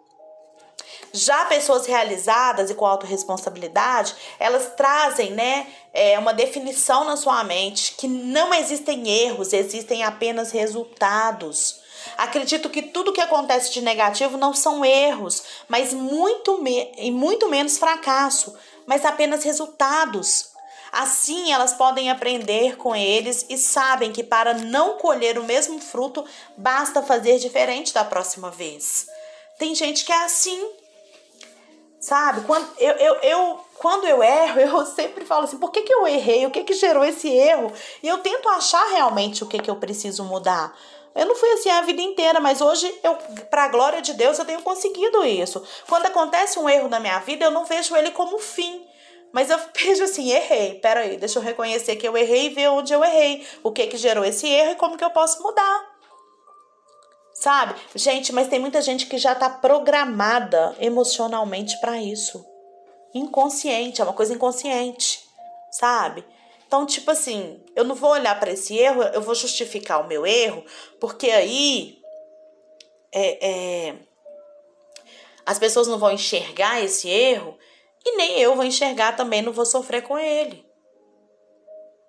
Já 1.12 1.44
pessoas 1.44 1.86
realizadas 1.86 2.70
e 2.70 2.74
com 2.74 2.84
autorresponsabilidade, 2.84 4.16
elas 4.36 4.74
trazem 4.76 5.30
né, 5.30 5.66
é, 5.92 6.18
uma 6.18 6.34
definição 6.34 7.04
na 7.04 7.16
sua 7.16 7.44
mente 7.44 7.94
que 7.94 8.08
não 8.08 8.52
existem 8.52 9.08
erros, 9.08 9.52
existem 9.52 10.02
apenas 10.02 10.50
resultados. 10.50 11.80
Acredito 12.18 12.68
que 12.68 12.82
tudo 12.82 13.12
que 13.12 13.20
acontece 13.20 13.72
de 13.72 13.80
negativo 13.80 14.36
não 14.36 14.52
são 14.52 14.84
erros, 14.84 15.44
mas 15.68 15.92
muito 15.92 16.60
me 16.60 16.92
e 16.98 17.12
muito 17.12 17.48
menos 17.48 17.78
fracasso, 17.78 18.52
mas 18.84 19.04
apenas 19.04 19.44
resultados. 19.44 20.53
Assim, 20.94 21.50
elas 21.52 21.72
podem 21.72 22.08
aprender 22.08 22.76
com 22.76 22.94
eles 22.94 23.44
e 23.48 23.58
sabem 23.58 24.12
que 24.12 24.22
para 24.22 24.54
não 24.54 24.96
colher 24.96 25.36
o 25.36 25.42
mesmo 25.42 25.80
fruto, 25.80 26.24
basta 26.56 27.02
fazer 27.02 27.38
diferente 27.38 27.92
da 27.92 28.04
próxima 28.04 28.48
vez. 28.48 29.08
Tem 29.58 29.74
gente 29.74 30.04
que 30.04 30.12
é 30.12 30.24
assim. 30.24 30.70
Sabe? 31.98 32.42
Quando 32.42 32.68
eu, 32.78 32.92
eu, 32.92 33.14
eu, 33.22 33.60
quando 33.76 34.06
eu 34.06 34.22
erro, 34.22 34.60
eu 34.78 34.86
sempre 34.86 35.24
falo 35.24 35.44
assim: 35.44 35.58
por 35.58 35.72
que, 35.72 35.82
que 35.82 35.92
eu 35.92 36.06
errei? 36.06 36.46
O 36.46 36.50
que, 36.52 36.62
que 36.62 36.74
gerou 36.74 37.04
esse 37.04 37.28
erro? 37.28 37.72
E 38.00 38.06
eu 38.06 38.18
tento 38.18 38.48
achar 38.50 38.86
realmente 38.90 39.42
o 39.42 39.48
que, 39.48 39.58
que 39.58 39.70
eu 39.70 39.76
preciso 39.76 40.22
mudar. 40.22 40.76
Eu 41.12 41.26
não 41.26 41.34
fui 41.34 41.50
assim 41.54 41.70
a 41.70 41.82
vida 41.82 42.02
inteira, 42.02 42.38
mas 42.38 42.60
hoje 42.60 42.92
eu, 43.02 43.16
para 43.50 43.64
a 43.64 43.68
glória 43.68 44.00
de 44.00 44.14
Deus, 44.14 44.38
eu 44.38 44.44
tenho 44.44 44.62
conseguido 44.62 45.24
isso. 45.24 45.60
Quando 45.88 46.06
acontece 46.06 46.56
um 46.58 46.68
erro 46.68 46.88
na 46.88 47.00
minha 47.00 47.18
vida, 47.18 47.44
eu 47.44 47.50
não 47.50 47.64
vejo 47.64 47.96
ele 47.96 48.12
como 48.12 48.38
fim. 48.38 48.93
Mas 49.34 49.50
eu 49.50 49.58
vejo 49.76 50.04
assim, 50.04 50.30
errei. 50.30 50.78
Peraí, 50.78 51.16
deixa 51.16 51.40
eu 51.40 51.42
reconhecer 51.42 51.96
que 51.96 52.06
eu 52.06 52.16
errei 52.16 52.46
e 52.46 52.50
ver 52.50 52.70
onde 52.70 52.92
eu 52.92 53.04
errei. 53.04 53.44
O 53.64 53.72
que 53.72 53.88
que 53.88 53.96
gerou 53.96 54.24
esse 54.24 54.46
erro 54.46 54.70
e 54.70 54.76
como 54.76 54.96
que 54.96 55.04
eu 55.04 55.10
posso 55.10 55.42
mudar. 55.42 55.94
Sabe? 57.34 57.74
Gente, 57.96 58.32
mas 58.32 58.46
tem 58.46 58.60
muita 58.60 58.80
gente 58.80 59.06
que 59.06 59.18
já 59.18 59.34
tá 59.34 59.50
programada 59.50 60.76
emocionalmente 60.78 61.78
para 61.80 62.00
isso. 62.00 62.46
Inconsciente, 63.12 64.00
é 64.00 64.04
uma 64.04 64.12
coisa 64.12 64.32
inconsciente. 64.32 65.24
Sabe? 65.72 66.24
Então, 66.64 66.86
tipo 66.86 67.10
assim, 67.10 67.60
eu 67.74 67.82
não 67.82 67.96
vou 67.96 68.10
olhar 68.12 68.38
para 68.38 68.52
esse 68.52 68.78
erro, 68.78 69.02
eu 69.02 69.20
vou 69.20 69.34
justificar 69.34 70.00
o 70.00 70.06
meu 70.06 70.24
erro, 70.24 70.64
porque 71.00 71.30
aí 71.30 71.98
é, 73.12 73.48
é, 73.88 73.94
as 75.44 75.58
pessoas 75.58 75.88
não 75.88 75.98
vão 75.98 76.12
enxergar 76.12 76.80
esse 76.80 77.08
erro 77.08 77.58
e 78.04 78.16
nem 78.16 78.38
eu 78.40 78.54
vou 78.54 78.64
enxergar 78.64 79.16
também, 79.16 79.42
não 79.42 79.52
vou 79.52 79.66
sofrer 79.66 80.02
com 80.02 80.18
ele 80.18 80.64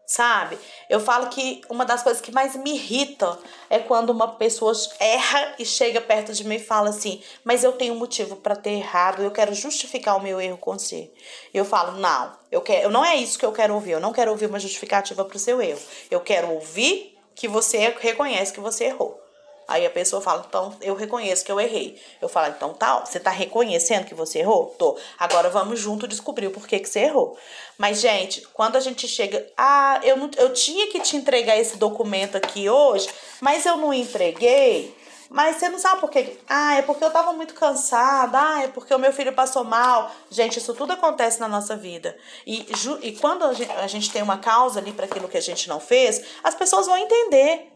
sabe? 0.05 0.57
Eu 0.89 0.99
falo 0.99 1.27
que 1.29 1.61
uma 1.69 1.85
das 1.85 2.03
coisas 2.03 2.21
que 2.21 2.31
mais 2.31 2.55
me 2.55 2.75
irrita 2.75 3.37
é 3.69 3.79
quando 3.79 4.11
uma 4.11 4.27
pessoa 4.35 4.73
erra 4.99 5.55
e 5.57 5.65
chega 5.65 5.99
perto 5.99 6.33
de 6.33 6.43
mim 6.43 6.55
e 6.55 6.59
fala 6.59 6.89
assim: 6.89 7.21
"Mas 7.43 7.63
eu 7.63 7.73
tenho 7.73 7.95
motivo 7.95 8.35
para 8.35 8.55
ter 8.55 8.71
errado, 8.71 9.23
eu 9.23 9.31
quero 9.31 9.53
justificar 9.53 10.17
o 10.17 10.21
meu 10.21 10.39
erro 10.39 10.57
com 10.57 10.77
você". 10.77 11.11
Eu 11.53 11.65
falo: 11.65 11.99
"Não, 11.99 12.37
eu 12.51 12.61
quero, 12.61 12.89
não 12.89 13.03
é 13.03 13.15
isso 13.15 13.39
que 13.39 13.45
eu 13.45 13.51
quero 13.51 13.73
ouvir. 13.73 13.91
Eu 13.91 13.99
não 13.99 14.13
quero 14.13 14.31
ouvir 14.31 14.45
uma 14.47 14.59
justificativa 14.59 15.25
para 15.25 15.37
o 15.37 15.39
seu 15.39 15.61
erro. 15.61 15.81
Eu 16.11 16.21
quero 16.21 16.51
ouvir 16.51 17.17
que 17.35 17.47
você 17.47 17.93
reconhece 17.99 18.53
que 18.53 18.59
você 18.59 18.85
errou". 18.85 19.24
Aí 19.67 19.85
a 19.85 19.89
pessoa 19.89 20.21
fala, 20.21 20.45
então 20.47 20.75
eu 20.81 20.95
reconheço 20.95 21.43
que 21.43 21.51
eu 21.51 21.59
errei. 21.59 21.99
Eu 22.21 22.29
falo, 22.29 22.53
então 22.55 22.73
tá, 22.73 23.03
você 23.03 23.19
tá 23.19 23.31
reconhecendo 23.31 24.05
que 24.05 24.13
você 24.13 24.39
errou? 24.39 24.75
Tô. 24.77 24.97
Agora 25.17 25.49
vamos 25.49 25.79
junto 25.79 26.07
descobrir 26.07 26.47
o 26.47 26.51
porquê 26.51 26.79
que 26.79 26.87
você 26.87 26.99
errou. 26.99 27.37
Mas, 27.77 27.99
gente, 27.99 28.41
quando 28.53 28.75
a 28.75 28.79
gente 28.79 29.07
chega, 29.07 29.45
ah, 29.57 29.99
eu, 30.03 30.17
não, 30.17 30.29
eu 30.37 30.53
tinha 30.53 30.87
que 30.87 30.99
te 30.99 31.17
entregar 31.17 31.57
esse 31.57 31.77
documento 31.77 32.35
aqui 32.35 32.69
hoje, 32.69 33.09
mas 33.41 33.65
eu 33.65 33.77
não 33.77 33.93
entreguei. 33.93 34.95
Mas 35.29 35.57
você 35.57 35.69
não 35.69 35.79
sabe 35.79 35.99
por 36.01 36.09
quê? 36.09 36.37
Ah, 36.47 36.75
é 36.75 36.81
porque 36.81 37.03
eu 37.03 37.11
tava 37.11 37.33
muito 37.33 37.53
cansada. 37.53 38.39
Ah, 38.39 38.63
é 38.63 38.67
porque 38.67 38.93
o 38.93 38.99
meu 38.99 39.11
filho 39.11 39.33
passou 39.33 39.63
mal. 39.63 40.11
Gente, 40.29 40.59
isso 40.59 40.73
tudo 40.73 40.93
acontece 40.93 41.39
na 41.39 41.47
nossa 41.47 41.75
vida. 41.75 42.15
E, 42.45 42.65
e 43.01 43.11
quando 43.13 43.43
a 43.43 43.53
gente, 43.53 43.71
a 43.71 43.87
gente 43.87 44.11
tem 44.11 44.21
uma 44.21 44.37
causa 44.37 44.79
ali 44.79 44.91
para 44.91 45.05
aquilo 45.05 45.27
que 45.27 45.37
a 45.37 45.41
gente 45.41 45.67
não 45.67 45.79
fez, 45.79 46.23
as 46.43 46.53
pessoas 46.53 46.85
vão 46.85 46.97
entender. 46.97 47.74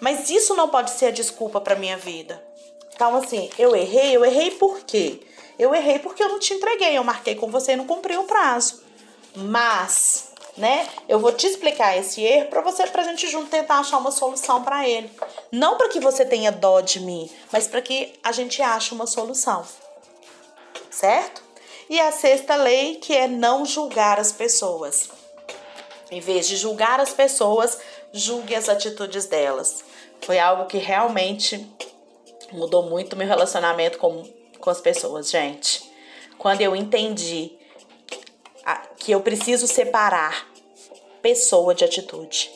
Mas 0.00 0.30
isso 0.30 0.54
não 0.54 0.68
pode 0.68 0.90
ser 0.92 1.06
a 1.06 1.10
desculpa 1.10 1.60
para 1.60 1.76
minha 1.76 1.96
vida. 1.96 2.42
Então, 2.94 3.14
assim, 3.16 3.50
eu 3.58 3.74
errei, 3.74 4.16
eu 4.16 4.24
errei 4.24 4.50
por 4.52 4.80
quê? 4.80 5.20
Eu 5.58 5.74
errei 5.74 5.98
porque 5.98 6.22
eu 6.22 6.28
não 6.28 6.38
te 6.38 6.54
entreguei, 6.54 6.96
eu 6.96 7.04
marquei 7.04 7.34
com 7.34 7.50
você 7.50 7.72
e 7.72 7.76
não 7.76 7.86
cumpri 7.86 8.16
o 8.16 8.24
prazo. 8.24 8.82
Mas, 9.36 10.32
né, 10.56 10.88
eu 11.08 11.18
vou 11.18 11.32
te 11.32 11.46
explicar 11.46 11.96
esse 11.96 12.22
erro 12.22 12.48
para 12.48 12.62
você, 12.62 12.86
pra 12.86 13.02
gente 13.02 13.28
junto 13.28 13.50
tentar 13.50 13.78
achar 13.78 13.98
uma 13.98 14.10
solução 14.10 14.62
para 14.62 14.88
ele. 14.88 15.10
Não 15.52 15.76
para 15.76 15.88
que 15.88 16.00
você 16.00 16.24
tenha 16.24 16.50
dó 16.50 16.80
de 16.80 17.00
mim, 17.00 17.30
mas 17.52 17.66
para 17.66 17.82
que 17.82 18.12
a 18.22 18.32
gente 18.32 18.62
ache 18.62 18.94
uma 18.94 19.06
solução. 19.06 19.66
Certo? 20.90 21.42
E 21.88 22.00
a 22.00 22.12
sexta 22.12 22.54
lei, 22.56 22.96
que 22.96 23.14
é 23.14 23.26
não 23.26 23.64
julgar 23.64 24.18
as 24.18 24.32
pessoas. 24.32 25.08
Em 26.10 26.20
vez 26.20 26.46
de 26.48 26.56
julgar 26.56 27.00
as 27.00 27.12
pessoas, 27.12 27.78
julgue 28.12 28.54
as 28.54 28.68
atitudes 28.68 29.26
delas. 29.26 29.84
Foi 30.20 30.38
algo 30.38 30.66
que 30.66 30.78
realmente 30.78 31.66
Mudou 32.52 32.82
muito 32.82 33.16
meu 33.16 33.28
relacionamento 33.28 33.98
com, 33.98 34.24
com 34.58 34.70
as 34.70 34.80
pessoas, 34.80 35.30
gente. 35.30 35.88
Quando 36.36 36.60
eu 36.60 36.74
entendi 36.74 37.52
que 38.98 39.12
eu 39.12 39.20
preciso 39.20 39.66
separar 39.66 40.48
pessoa 41.22 41.74
de 41.74 41.84
atitude. 41.84 42.50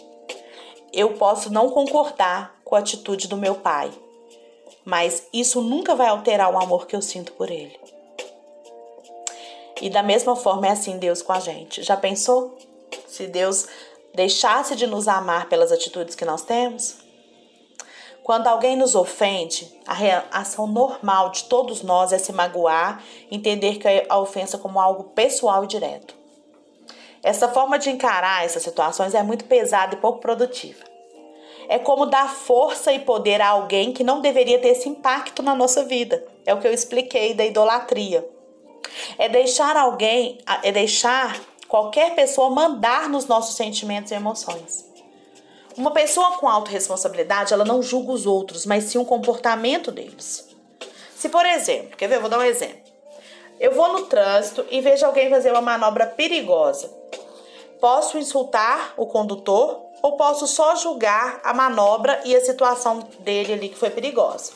Eu 0.93 1.15
posso 1.15 1.51
não 1.53 1.71
concordar 1.71 2.61
com 2.65 2.75
a 2.75 2.81
atitude 2.81 3.29
do 3.29 3.37
meu 3.37 3.55
pai, 3.55 3.91
mas 4.85 5.27
isso 5.33 5.61
nunca 5.61 5.95
vai 5.95 6.09
alterar 6.09 6.53
o 6.53 6.59
amor 6.59 6.87
que 6.87 6.95
eu 6.95 7.03
sinto 7.03 7.33
por 7.33 7.51
ele. 7.51 7.79
E 9.81 9.91
da 9.91 10.03
mesma 10.03 10.37
forma 10.37 10.67
é 10.67 10.71
assim 10.71 10.99
Deus 10.99 11.23
com 11.23 11.33
a 11.33 11.41
gente. 11.41 11.83
Já 11.83 11.97
pensou? 11.97 12.57
Se 13.09 13.27
Deus 13.27 13.67
deixasse 14.15 14.77
de 14.77 14.87
nos 14.87 15.09
amar 15.09 15.49
pelas 15.49 15.73
atitudes 15.73 16.15
que 16.15 16.25
nós 16.25 16.43
temos? 16.43 16.97
Quando 18.23 18.47
alguém 18.47 18.75
nos 18.75 18.95
ofende, 18.95 19.71
a 19.87 19.93
reação 19.93 20.67
normal 20.67 21.29
de 21.29 21.45
todos 21.45 21.83
nós 21.83 22.11
é 22.11 22.17
se 22.17 22.33
magoar, 22.33 23.03
entender 23.31 23.77
que 23.77 23.87
a 24.09 24.19
ofensa 24.19 24.57
como 24.57 24.81
algo 24.81 25.05
pessoal 25.11 25.65
e 25.65 25.67
direto. 25.67 26.15
Essa 27.23 27.49
forma 27.49 27.79
de 27.79 27.91
encarar 27.91 28.45
essas 28.45 28.63
situações 28.63 29.15
é 29.15 29.23
muito 29.23 29.45
pesada 29.45 29.95
e 29.95 29.99
pouco 29.99 30.21
produtiva. 30.21 30.85
É 31.69 31.79
como 31.79 32.07
dar 32.07 32.31
força 32.31 32.93
e 32.93 32.99
poder 32.99 33.41
a 33.41 33.49
alguém 33.49 33.93
que 33.93 34.05
não 34.05 34.21
deveria 34.21 34.59
ter 34.59 34.69
esse 34.69 34.89
impacto 34.89 35.43
na 35.43 35.55
nossa 35.55 35.85
vida. 35.85 36.27
É 36.47 36.55
o 36.55 36.61
que 36.61 36.67
eu 36.67 36.73
expliquei 36.73 37.35
da 37.35 37.45
idolatria. 37.45 38.27
É 39.19 39.29
deixar 39.29 39.77
alguém, 39.77 40.39
é 40.63 40.71
deixar 40.71 41.41
qualquer 41.75 42.15
pessoa 42.15 42.51
mandar 42.51 43.09
nos 43.09 43.27
nossos 43.27 43.57
sentimentos 43.57 44.13
e 44.13 44.15
emoções. 44.15 44.89
Uma 45.77 45.91
pessoa 45.91 46.39
com 46.39 46.49
autorresponsabilidade, 46.49 47.53
ela 47.53 47.65
não 47.65 47.83
julga 47.83 48.13
os 48.13 48.27
outros, 48.27 48.65
mas 48.65 48.85
sim 48.85 48.99
o 48.99 49.05
comportamento 49.05 49.91
deles. 49.91 50.49
Se, 51.17 51.29
por 51.29 51.45
exemplo, 51.45 51.97
quer 51.97 52.07
ver? 52.07 52.21
Vou 52.21 52.31
dar 52.31 52.39
um 52.39 52.45
exemplo. 52.45 52.79
Eu 53.59 53.75
vou 53.75 53.93
no 53.93 54.03
trânsito 54.03 54.65
e 54.71 54.81
vejo 54.81 55.05
alguém 55.05 55.29
fazer 55.29 55.51
uma 55.51 55.61
manobra 55.61 56.07
perigosa. 56.07 56.89
Posso 57.81 58.19
insultar 58.19 58.95
o 58.97 59.07
condutor 59.07 59.81
ou 60.01 60.17
posso 60.17 60.47
só 60.47 60.77
julgar 60.77 61.41
a 61.43 61.53
manobra 61.53 62.21
e 62.25 62.37
a 62.37 62.41
situação 62.41 63.01
dele 63.19 63.53
ali 63.53 63.69
que 63.69 63.77
foi 63.77 63.91
perigosa. 63.91 64.53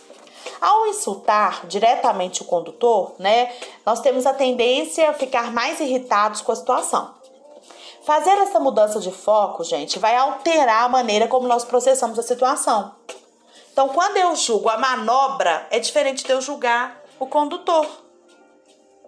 Ao 0.60 0.86
insultar 0.86 1.66
diretamente 1.66 2.42
o 2.42 2.44
condutor, 2.44 3.14
né, 3.18 3.52
nós 3.84 4.00
temos 4.00 4.26
a 4.26 4.34
tendência 4.34 5.10
a 5.10 5.14
ficar 5.14 5.52
mais 5.52 5.80
irritados 5.80 6.40
com 6.40 6.52
a 6.52 6.56
situação. 6.56 7.14
Fazer 8.04 8.30
essa 8.38 8.58
mudança 8.58 9.00
de 9.00 9.12
foco, 9.12 9.62
gente, 9.62 9.98
vai 9.98 10.16
alterar 10.16 10.84
a 10.84 10.88
maneira 10.88 11.28
como 11.28 11.46
nós 11.46 11.64
processamos 11.64 12.18
a 12.18 12.22
situação. 12.22 12.94
Então, 13.72 13.90
quando 13.90 14.16
eu 14.16 14.34
julgo 14.34 14.68
a 14.68 14.78
manobra, 14.78 15.66
é 15.70 15.78
diferente 15.78 16.24
de 16.24 16.32
eu 16.32 16.40
julgar 16.40 17.02
o 17.20 17.26
condutor. 17.26 17.86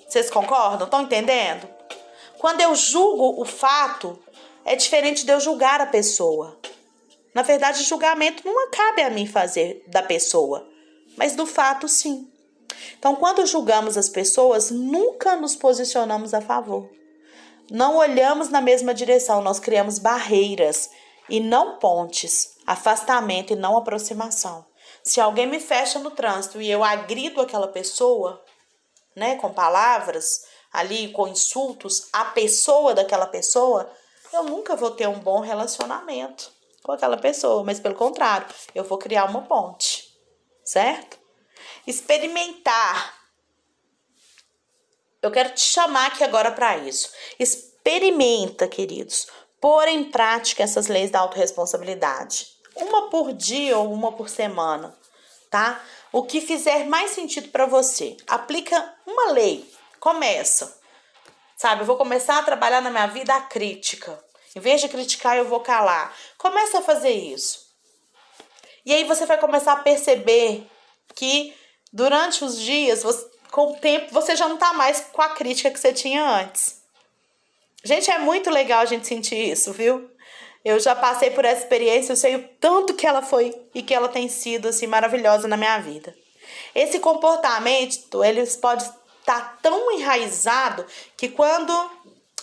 Vocês 0.07 0.31
concordam? 0.31 0.85
Estão 0.85 1.03
entendendo? 1.03 1.69
Quando 2.39 2.61
eu 2.61 2.75
julgo 2.75 3.41
o 3.41 3.45
fato, 3.45 4.19
é 4.65 4.77
diferente 4.77 5.25
de 5.25 5.33
eu 5.33 5.41
julgar 5.41 5.81
a 5.81 5.87
pessoa. 5.87 6.57
Na 7.35 7.43
verdade, 7.43 7.83
julgamento 7.85 8.47
não 8.47 8.71
cabe 8.71 9.03
a 9.03 9.11
mim 9.11 9.27
fazer 9.27 9.85
da 9.87 10.03
pessoa 10.03 10.70
mas 11.17 11.35
do 11.35 11.47
fato 11.47 11.89
sim. 11.89 12.31
Então, 12.99 13.15
quando 13.15 13.47
julgamos 13.47 13.97
as 13.97 14.09
pessoas, 14.09 14.71
nunca 14.71 15.37
nos 15.37 15.57
posicionamos 15.57 16.35
a 16.35 16.41
favor. 16.41 16.89
Não 17.71 17.97
olhamos 17.97 18.49
na 18.49 18.61
mesma 18.61 18.93
direção, 18.93 19.43
nós 19.43 19.61
criamos 19.61 19.99
barreiras 19.99 20.91
e 21.29 21.41
não 21.41 21.79
pontes, 21.79 22.57
afastamento 22.67 23.53
e 23.53 23.57
não 23.57 23.77
aproximação. 23.77 24.65
Se 25.05 25.21
alguém 25.21 25.47
me 25.47 25.61
fecha 25.61 25.99
no 25.99 26.11
trânsito 26.11 26.61
e 26.61 26.71
eu 26.71 26.83
agrido 26.83 27.41
aquela 27.41 27.69
pessoa, 27.69 28.43
né, 29.17 29.37
com 29.37 29.53
palavras, 29.53 30.41
ali 30.73 31.13
com 31.13 31.29
insultos, 31.29 32.09
a 32.13 32.25
pessoa 32.27 32.95
daquela 32.95 33.27
pessoa, 33.27 33.91
eu 34.33 34.45
nunca 34.45 34.77
vou 34.77 34.91
ter 34.91 35.09
um 35.09 35.19
bom 35.19 35.41
relacionamento 35.41 36.51
com 36.83 36.93
aquela 36.93 37.17
pessoa, 37.17 37.65
mas 37.65 37.81
pelo 37.81 37.95
contrário, 37.95 38.47
eu 38.75 38.85
vou 38.85 38.99
criar 38.99 39.25
uma 39.25 39.43
ponte 39.43 40.00
certo? 40.71 41.19
Experimentar. 41.85 43.19
Eu 45.21 45.33
quero 45.33 45.51
te 45.51 45.63
chamar 45.63 46.07
aqui 46.07 46.23
agora 46.23 46.53
para 46.53 46.79
isso. 46.79 47.11
Experimenta, 47.41 48.69
queridos, 48.69 49.27
pôr 49.61 49.89
em 49.89 50.05
prática 50.05 50.63
essas 50.63 50.87
leis 50.87 51.11
da 51.11 51.19
autorresponsabilidade. 51.19 52.47
Uma 52.77 53.11
por 53.11 53.33
dia 53.33 53.77
ou 53.77 53.93
uma 53.93 54.13
por 54.13 54.29
semana, 54.29 54.97
tá? 55.51 55.83
O 56.13 56.23
que 56.23 56.41
fizer 56.41 56.87
mais 56.87 57.11
sentido 57.11 57.49
para 57.49 57.67
você. 57.67 58.17
Aplica 58.29 58.95
uma 59.05 59.33
lei. 59.33 59.69
Começa. 59.99 60.81
Sabe, 61.57 61.83
eu 61.83 61.87
vou 61.87 61.97
começar 61.97 62.39
a 62.39 62.45
trabalhar 62.45 62.81
na 62.81 62.91
minha 62.91 63.09
vida 63.09 63.35
a 63.35 63.41
crítica. 63.41 64.23
Em 64.55 64.61
vez 64.61 64.81
de 64.81 64.89
criticar, 64.89 65.37
eu 65.37 65.49
vou 65.49 65.61
calar. 65.61 66.17
Começa 66.39 66.79
a 66.79 66.83
fazer 66.83 67.11
isso. 67.11 67.70
E 68.85 68.93
aí 68.95 69.05
você 69.05 69.27
vai 69.27 69.39
começar 69.39 69.73
a 69.73 69.77
perceber 69.77 70.67
que 71.15 71.55
durante 71.93 72.45
os 72.45 72.59
dias, 72.59 73.03
você, 73.03 73.27
com 73.51 73.73
o 73.73 73.77
tempo, 73.77 74.13
você 74.13 74.37
já 74.37 74.49
não 74.49 74.57
tá 74.57 74.73
mais 74.73 75.01
com 75.13 75.23
a 75.23 75.31
crítica 75.31 75.71
que 75.71 75.79
você 75.79 75.93
tinha 75.93 76.25
antes. 76.25 76.81
Gente, 77.83 78.11
é 78.11 78.19
muito 78.19 78.51
legal 78.51 78.81
a 78.81 78.87
gente 78.87 79.07
sentir 79.07 79.51
isso, 79.51 79.73
viu? 79.73 80.11
Eu 80.65 80.79
já 80.79 80.95
passei 80.95 81.31
por 81.31 81.45
essa 81.45 81.63
experiência, 81.63 82.13
eu 82.13 82.17
sei 82.17 82.37
o 82.37 82.49
tanto 82.61 82.95
que 82.95 83.07
ela 83.07 83.23
foi 83.23 83.55
e 83.75 83.83
que 83.83 83.95
ela 83.95 84.09
tem 84.09 84.29
sido 84.29 84.69
assim 84.69 84.87
maravilhosa 84.87 85.49
na 85.49 85.57
minha 85.57 85.79
vida. 85.79 86.15
Esse 86.75 86.99
comportamento, 86.99 88.23
eles 88.23 88.57
pode 88.57 88.85
estar 89.21 89.59
tão 89.63 89.91
enraizado 89.93 90.85
que 91.17 91.29
quando 91.29 91.73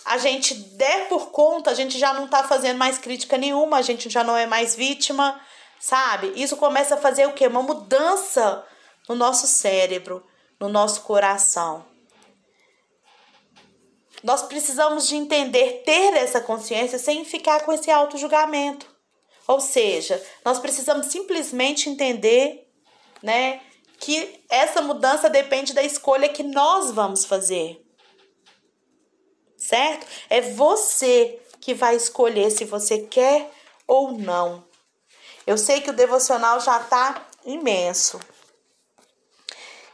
a 0.04 0.18
gente 0.18 0.54
der 0.54 1.08
por 1.08 1.30
conta, 1.30 1.70
a 1.70 1.74
gente 1.74 1.98
já 1.98 2.12
não 2.12 2.26
tá 2.26 2.42
fazendo 2.42 2.78
mais 2.78 2.98
crítica 2.98 3.38
nenhuma, 3.38 3.76
a 3.76 3.82
gente 3.82 4.10
já 4.10 4.24
não 4.24 4.36
é 4.36 4.46
mais 4.46 4.74
vítima, 4.74 5.40
sabe? 5.80 6.32
Isso 6.36 6.56
começa 6.56 6.94
a 6.94 6.98
fazer 6.98 7.26
o 7.26 7.32
quê? 7.32 7.46
Uma 7.46 7.62
mudança 7.62 8.64
no 9.08 9.14
nosso 9.14 9.46
cérebro, 9.46 10.24
no 10.60 10.68
nosso 10.68 11.02
coração. 11.02 11.84
Nós 14.22 14.42
precisamos 14.42 15.06
de 15.06 15.16
entender, 15.16 15.82
ter 15.84 16.14
essa 16.14 16.40
consciência 16.40 16.98
sem 16.98 17.24
ficar 17.24 17.64
com 17.64 17.72
esse 17.72 17.90
auto-julgamento. 17.90 18.86
Ou 19.46 19.60
seja, 19.60 20.22
nós 20.44 20.58
precisamos 20.58 21.06
simplesmente 21.06 21.88
entender, 21.88 22.68
né, 23.22 23.60
que 23.98 24.44
essa 24.48 24.82
mudança 24.82 25.30
depende 25.30 25.72
da 25.72 25.82
escolha 25.82 26.28
que 26.28 26.42
nós 26.42 26.90
vamos 26.90 27.24
fazer. 27.24 27.82
Certo? 29.56 30.06
É 30.28 30.40
você 30.40 31.40
que 31.60 31.74
vai 31.74 31.96
escolher 31.96 32.50
se 32.50 32.64
você 32.64 32.98
quer 32.98 33.50
ou 33.86 34.12
não. 34.12 34.67
Eu 35.48 35.56
sei 35.56 35.80
que 35.80 35.88
o 35.88 35.94
devocional 35.94 36.60
já 36.60 36.78
tá 36.78 37.26
imenso. 37.42 38.20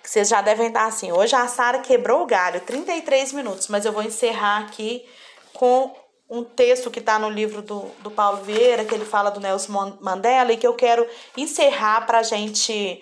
Vocês 0.02 0.28
já 0.28 0.42
devem 0.42 0.66
estar 0.66 0.84
assim. 0.84 1.12
Hoje 1.12 1.36
a 1.36 1.46
Sara 1.46 1.78
quebrou 1.78 2.22
o 2.22 2.26
galho, 2.26 2.60
33 2.62 3.32
minutos, 3.32 3.68
mas 3.68 3.86
eu 3.86 3.92
vou 3.92 4.02
encerrar 4.02 4.64
aqui 4.64 5.08
com 5.52 5.94
um 6.28 6.42
texto 6.42 6.90
que 6.90 6.98
está 6.98 7.20
no 7.20 7.30
livro 7.30 7.62
do, 7.62 7.82
do 8.00 8.10
Paulo 8.10 8.42
Vieira, 8.42 8.84
que 8.84 8.96
ele 8.96 9.04
fala 9.04 9.30
do 9.30 9.38
Nelson 9.38 9.96
Mandela, 10.00 10.52
e 10.52 10.56
que 10.56 10.66
eu 10.66 10.74
quero 10.74 11.08
encerrar 11.36 12.04
para 12.04 12.18
a 12.18 12.24
gente 12.24 13.00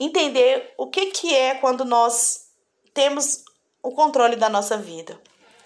entender 0.00 0.74
o 0.76 0.88
que, 0.88 1.12
que 1.12 1.32
é 1.32 1.54
quando 1.54 1.84
nós 1.84 2.48
temos 2.92 3.44
o 3.80 3.92
controle 3.92 4.34
da 4.34 4.48
nossa 4.48 4.76
vida. 4.76 5.16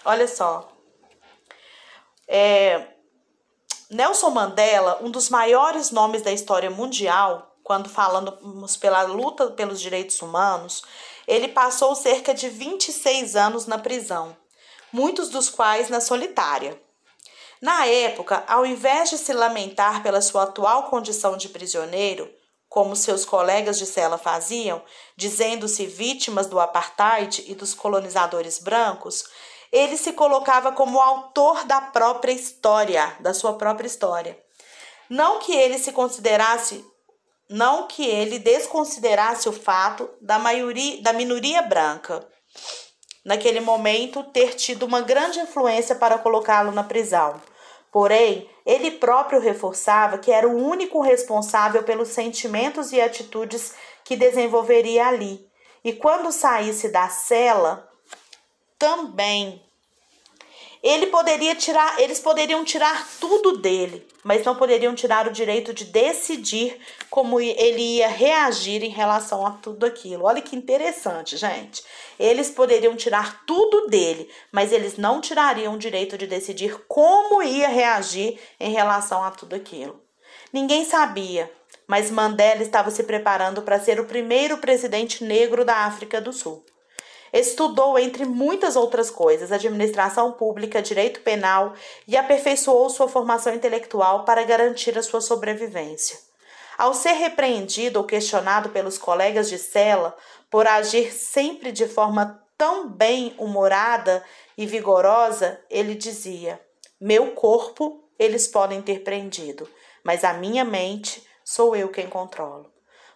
Olha 0.05 0.29
só. 0.29 0.71
É, 2.29 2.98
Nelson 3.91 4.29
Mandela, 4.29 4.99
um 5.01 5.11
dos 5.11 5.31
maiores 5.31 5.91
nomes 5.91 6.21
da 6.21 6.31
história 6.31 6.71
mundial, 6.71 7.57
quando 7.65 7.89
falamos 7.89 8.77
pela 8.77 9.01
luta 9.03 9.47
pelos 9.53 9.81
direitos 9.81 10.21
humanos, 10.21 10.83
ele 11.27 11.49
passou 11.49 11.95
cerca 11.95 12.35
de 12.35 12.51
26 12.51 13.35
anos 13.35 13.67
na 13.67 13.79
prisão, 13.79 14.37
muitos 14.93 15.31
dos 15.31 15.49
quais 15.49 15.89
na 15.89 16.03
solitária. 16.03 16.79
Na 17.63 17.87
época, 17.87 18.45
ao 18.47 18.67
invés 18.67 19.09
de 19.09 19.17
se 19.17 19.33
lamentar 19.33 20.03
pela 20.03 20.21
sua 20.21 20.43
atual 20.43 20.91
condição 20.91 21.39
de 21.39 21.49
prisioneiro, 21.49 22.31
como 22.69 22.95
seus 22.95 23.25
colegas 23.25 23.79
de 23.79 23.87
cela 23.87 24.19
faziam, 24.19 24.83
dizendo-se 25.17 25.87
vítimas 25.87 26.47
do 26.47 26.61
apartheid 26.61 27.43
e 27.47 27.55
dos 27.55 27.73
colonizadores 27.73 28.59
brancos, 28.59 29.25
ele 29.73 29.97
se 29.97 30.13
colocava 30.13 30.73
como 30.73 31.01
autor 31.01 31.65
da 31.65 31.81
própria 31.81 32.33
história, 32.33 33.17
da 33.21 33.35
sua 33.35 33.55
própria 33.55 33.87
história. 33.87 34.39
Não 35.09 35.39
que 35.39 35.53
ele 35.53 35.79
se 35.79 35.93
considerasse, 35.93 36.85
não 37.49 37.87
que 37.87 38.05
ele 38.07 38.39
desconsiderasse 38.39 39.49
o 39.49 39.53
fato 39.53 40.09
da 40.21 40.39
maioria, 40.39 41.03
da 41.03 41.13
minoria 41.13 41.63
branca, 41.63 42.27
naquele 43.25 43.61
momento 43.61 44.23
ter 44.25 44.55
tido 44.55 44.85
uma 44.85 45.01
grande 45.01 45.41
influência 45.41 45.95
para 45.95 46.19
colocá-lo 46.19 46.73
na 46.73 46.85
prisão. 46.85 47.41
Porém, 47.91 48.49
ele 48.67 48.91
próprio 48.91 49.41
reforçava 49.41 50.19
que 50.19 50.31
era 50.31 50.47
o 50.47 50.57
único 50.57 51.01
responsável 51.01 51.83
pelos 51.83 52.09
sentimentos 52.09 52.93
e 52.93 53.01
atitudes 53.01 53.73
que 54.05 54.15
desenvolveria 54.15 55.07
ali. 55.07 55.47
E 55.83 55.95
quando 55.95 56.31
saísse 56.31 56.91
da 56.91 57.09
cela, 57.09 57.88
também 58.79 59.61
ele 60.83 61.07
poderia 61.07 61.57
tirar, 61.57 62.01
eles 62.01 62.21
poderiam 62.21 62.65
tirar 62.65 63.07
tudo 63.19 63.59
dele, 63.59 64.07
mas 64.23 64.45
não 64.45 64.55
poderiam 64.55 64.95
tirar 64.95 65.27
o 65.27 65.33
direito 65.33 65.75
de 65.75 65.85
decidir 65.85 66.79
como 67.11 67.41
ele 67.41 67.97
ia 67.97 68.09
reagir 68.09 68.85
em 68.85 68.91
relação 68.91 69.45
a 69.45 69.51
tudo 69.51 69.85
aquilo. 69.85 70.25
Olha 70.25 70.41
que 70.41 70.55
interessante, 70.55 71.37
gente. 71.37 71.83
Eles 72.19 72.51
poderiam 72.51 72.95
tirar 72.95 73.45
tudo 73.45 73.89
dele, 73.89 74.31
mas 74.53 74.73
eles 74.73 74.97
não 74.97 75.21
tirariam 75.21 75.75
o 75.75 75.79
direito 75.79 76.17
de 76.17 76.27
decidir 76.27 76.85
como 76.87 77.43
ia 77.43 77.69
reagir 77.69 78.39
em 78.61 78.71
relação 78.71 79.25
a 79.25 79.33
tudo 79.33 79.57
aquilo. 79.57 80.01
Ninguém 80.53 80.85
sabia, 80.85 81.53
mas 81.89 82.11
Mandela 82.11 82.63
estava 82.63 82.91
se 82.91 83.03
preparando 83.03 83.63
para 83.63 83.81
ser 83.81 83.99
o 83.99 84.07
primeiro 84.07 84.59
presidente 84.59 85.25
negro 85.25 85.65
da 85.65 85.79
África 85.79 86.21
do 86.21 86.33
Sul. 86.33 86.65
Estudou, 87.33 87.99
entre 87.99 88.25
muitas 88.25 88.77
outras 88.77 89.11
coisas, 89.11 89.53
administração 89.53 90.33
pública, 90.33 90.83
direito 90.83 91.21
penal 91.21 91.75
e 92.07 92.17
aperfeiçoou 92.17 92.89
sua 92.91 93.09
formação 93.09 93.55
intelectual 93.55 94.25
para 94.25 94.45
garantir 94.45 94.97
a 94.99 95.03
sua 95.03 95.21
sobrevivência. 95.21 96.19
Ao 96.77 96.95
ser 96.95 97.13
repreendido 97.13 97.99
ou 97.99 98.05
questionado 98.05 98.69
pelos 98.69 98.97
colegas 98.97 99.49
de 99.49 99.59
cela 99.59 100.17
por 100.49 100.67
agir 100.67 101.13
sempre 101.13 101.73
de 101.73 101.87
forma 101.87 102.41
tão 102.57 102.89
bem-humorada 102.89 104.25
e 104.57 104.65
vigorosa, 104.65 105.61
ele 105.69 105.95
dizia: 105.95 106.61
Meu 107.01 107.33
corpo 107.33 108.05
eles 108.19 108.49
podem 108.49 108.83
ter 108.83 109.05
prendido, 109.05 109.69
mas 110.03 110.25
a 110.25 110.33
minha 110.33 110.65
mente 110.65 111.25
sou 111.45 111.77
eu 111.77 111.89
quem 111.89 112.09
controlo. 112.09 112.73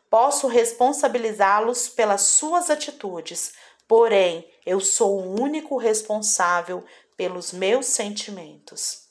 Posso 0.08 0.46
responsabilizá-los 0.46 1.88
pelas 1.88 2.22
suas 2.22 2.68
atitudes, 2.68 3.54
Porém, 3.87 4.49
eu 4.64 4.80
sou 4.80 5.20
o 5.20 5.41
único 5.41 5.76
responsável 5.76 6.85
pelos 7.16 7.53
meus 7.53 7.87
sentimentos. 7.87 9.03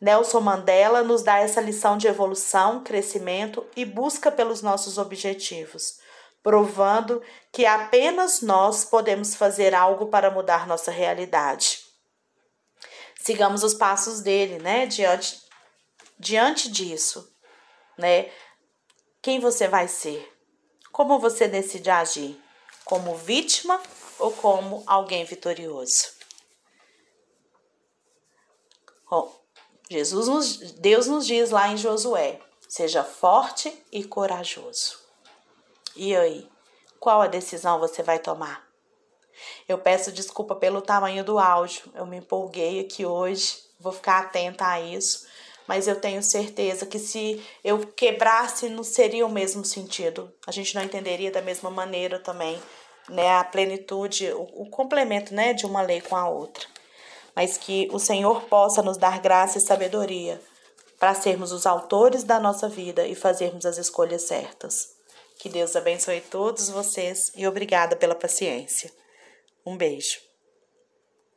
Nelson 0.00 0.40
Mandela 0.40 1.02
nos 1.02 1.22
dá 1.22 1.38
essa 1.38 1.60
lição 1.60 1.96
de 1.96 2.06
evolução, 2.06 2.82
crescimento 2.82 3.66
e 3.74 3.84
busca 3.84 4.30
pelos 4.30 4.60
nossos 4.60 4.98
objetivos, 4.98 5.98
provando 6.42 7.22
que 7.50 7.64
apenas 7.64 8.42
nós 8.42 8.84
podemos 8.84 9.34
fazer 9.34 9.74
algo 9.74 10.06
para 10.06 10.30
mudar 10.30 10.66
nossa 10.66 10.90
realidade. 10.90 11.80
Sigamos 13.20 13.64
os 13.64 13.74
passos 13.74 14.20
dele, 14.20 14.58
né? 14.58 14.86
Diante, 14.86 15.40
diante 16.18 16.70
disso, 16.70 17.34
né? 17.98 18.30
Quem 19.20 19.40
você 19.40 19.66
vai 19.66 19.88
ser? 19.88 20.32
Como 20.92 21.18
você 21.18 21.48
decide 21.48 21.90
agir? 21.90 22.40
Como 22.86 23.16
vítima 23.16 23.82
ou 24.16 24.30
como 24.32 24.84
alguém 24.86 25.24
vitorioso. 25.24 26.12
Bom, 29.10 29.34
Jesus 29.90 30.28
nos, 30.28 30.56
Deus 30.74 31.06
nos 31.08 31.26
diz 31.26 31.50
lá 31.50 31.68
em 31.68 31.76
Josué: 31.76 32.40
seja 32.68 33.02
forte 33.02 33.76
e 33.90 34.04
corajoso. 34.04 35.00
E 35.96 36.14
aí, 36.14 36.48
qual 37.00 37.20
a 37.20 37.26
decisão 37.26 37.80
você 37.80 38.02
vai 38.02 38.20
tomar? 38.20 38.64
Eu 39.68 39.78
peço 39.78 40.12
desculpa 40.12 40.54
pelo 40.54 40.80
tamanho 40.80 41.24
do 41.24 41.38
áudio, 41.38 41.92
eu 41.94 42.06
me 42.06 42.18
empolguei 42.18 42.80
aqui 42.80 43.04
hoje, 43.04 43.58
vou 43.80 43.92
ficar 43.92 44.20
atenta 44.20 44.64
a 44.64 44.80
isso, 44.80 45.26
mas 45.66 45.88
eu 45.88 46.00
tenho 46.00 46.22
certeza 46.22 46.86
que 46.86 46.98
se 46.98 47.44
eu 47.64 47.86
quebrasse 47.86 48.68
não 48.68 48.84
seria 48.84 49.26
o 49.26 49.30
mesmo 49.30 49.64
sentido. 49.64 50.32
A 50.46 50.52
gente 50.52 50.74
não 50.74 50.82
entenderia 50.82 51.30
da 51.30 51.42
mesma 51.42 51.70
maneira 51.70 52.18
também, 52.18 52.60
né, 53.08 53.36
a 53.36 53.44
plenitude, 53.44 54.32
o, 54.32 54.62
o 54.62 54.70
complemento, 54.70 55.34
né, 55.34 55.52
de 55.52 55.66
uma 55.66 55.82
lei 55.82 56.00
com 56.00 56.16
a 56.16 56.28
outra. 56.28 56.66
Mas 57.34 57.56
que 57.56 57.88
o 57.92 57.98
Senhor 57.98 58.42
possa 58.44 58.82
nos 58.82 58.96
dar 58.96 59.20
graça 59.20 59.58
e 59.58 59.60
sabedoria 59.60 60.40
para 60.98 61.14
sermos 61.14 61.52
os 61.52 61.66
autores 61.66 62.24
da 62.24 62.40
nossa 62.40 62.68
vida 62.68 63.06
e 63.06 63.14
fazermos 63.14 63.66
as 63.66 63.76
escolhas 63.78 64.22
certas. 64.22 64.94
Que 65.38 65.48
Deus 65.48 65.76
abençoe 65.76 66.20
todos 66.22 66.70
vocês 66.70 67.30
e 67.36 67.46
obrigada 67.46 67.94
pela 67.94 68.14
paciência. 68.14 68.90
Um 69.64 69.76
beijo. 69.76 70.25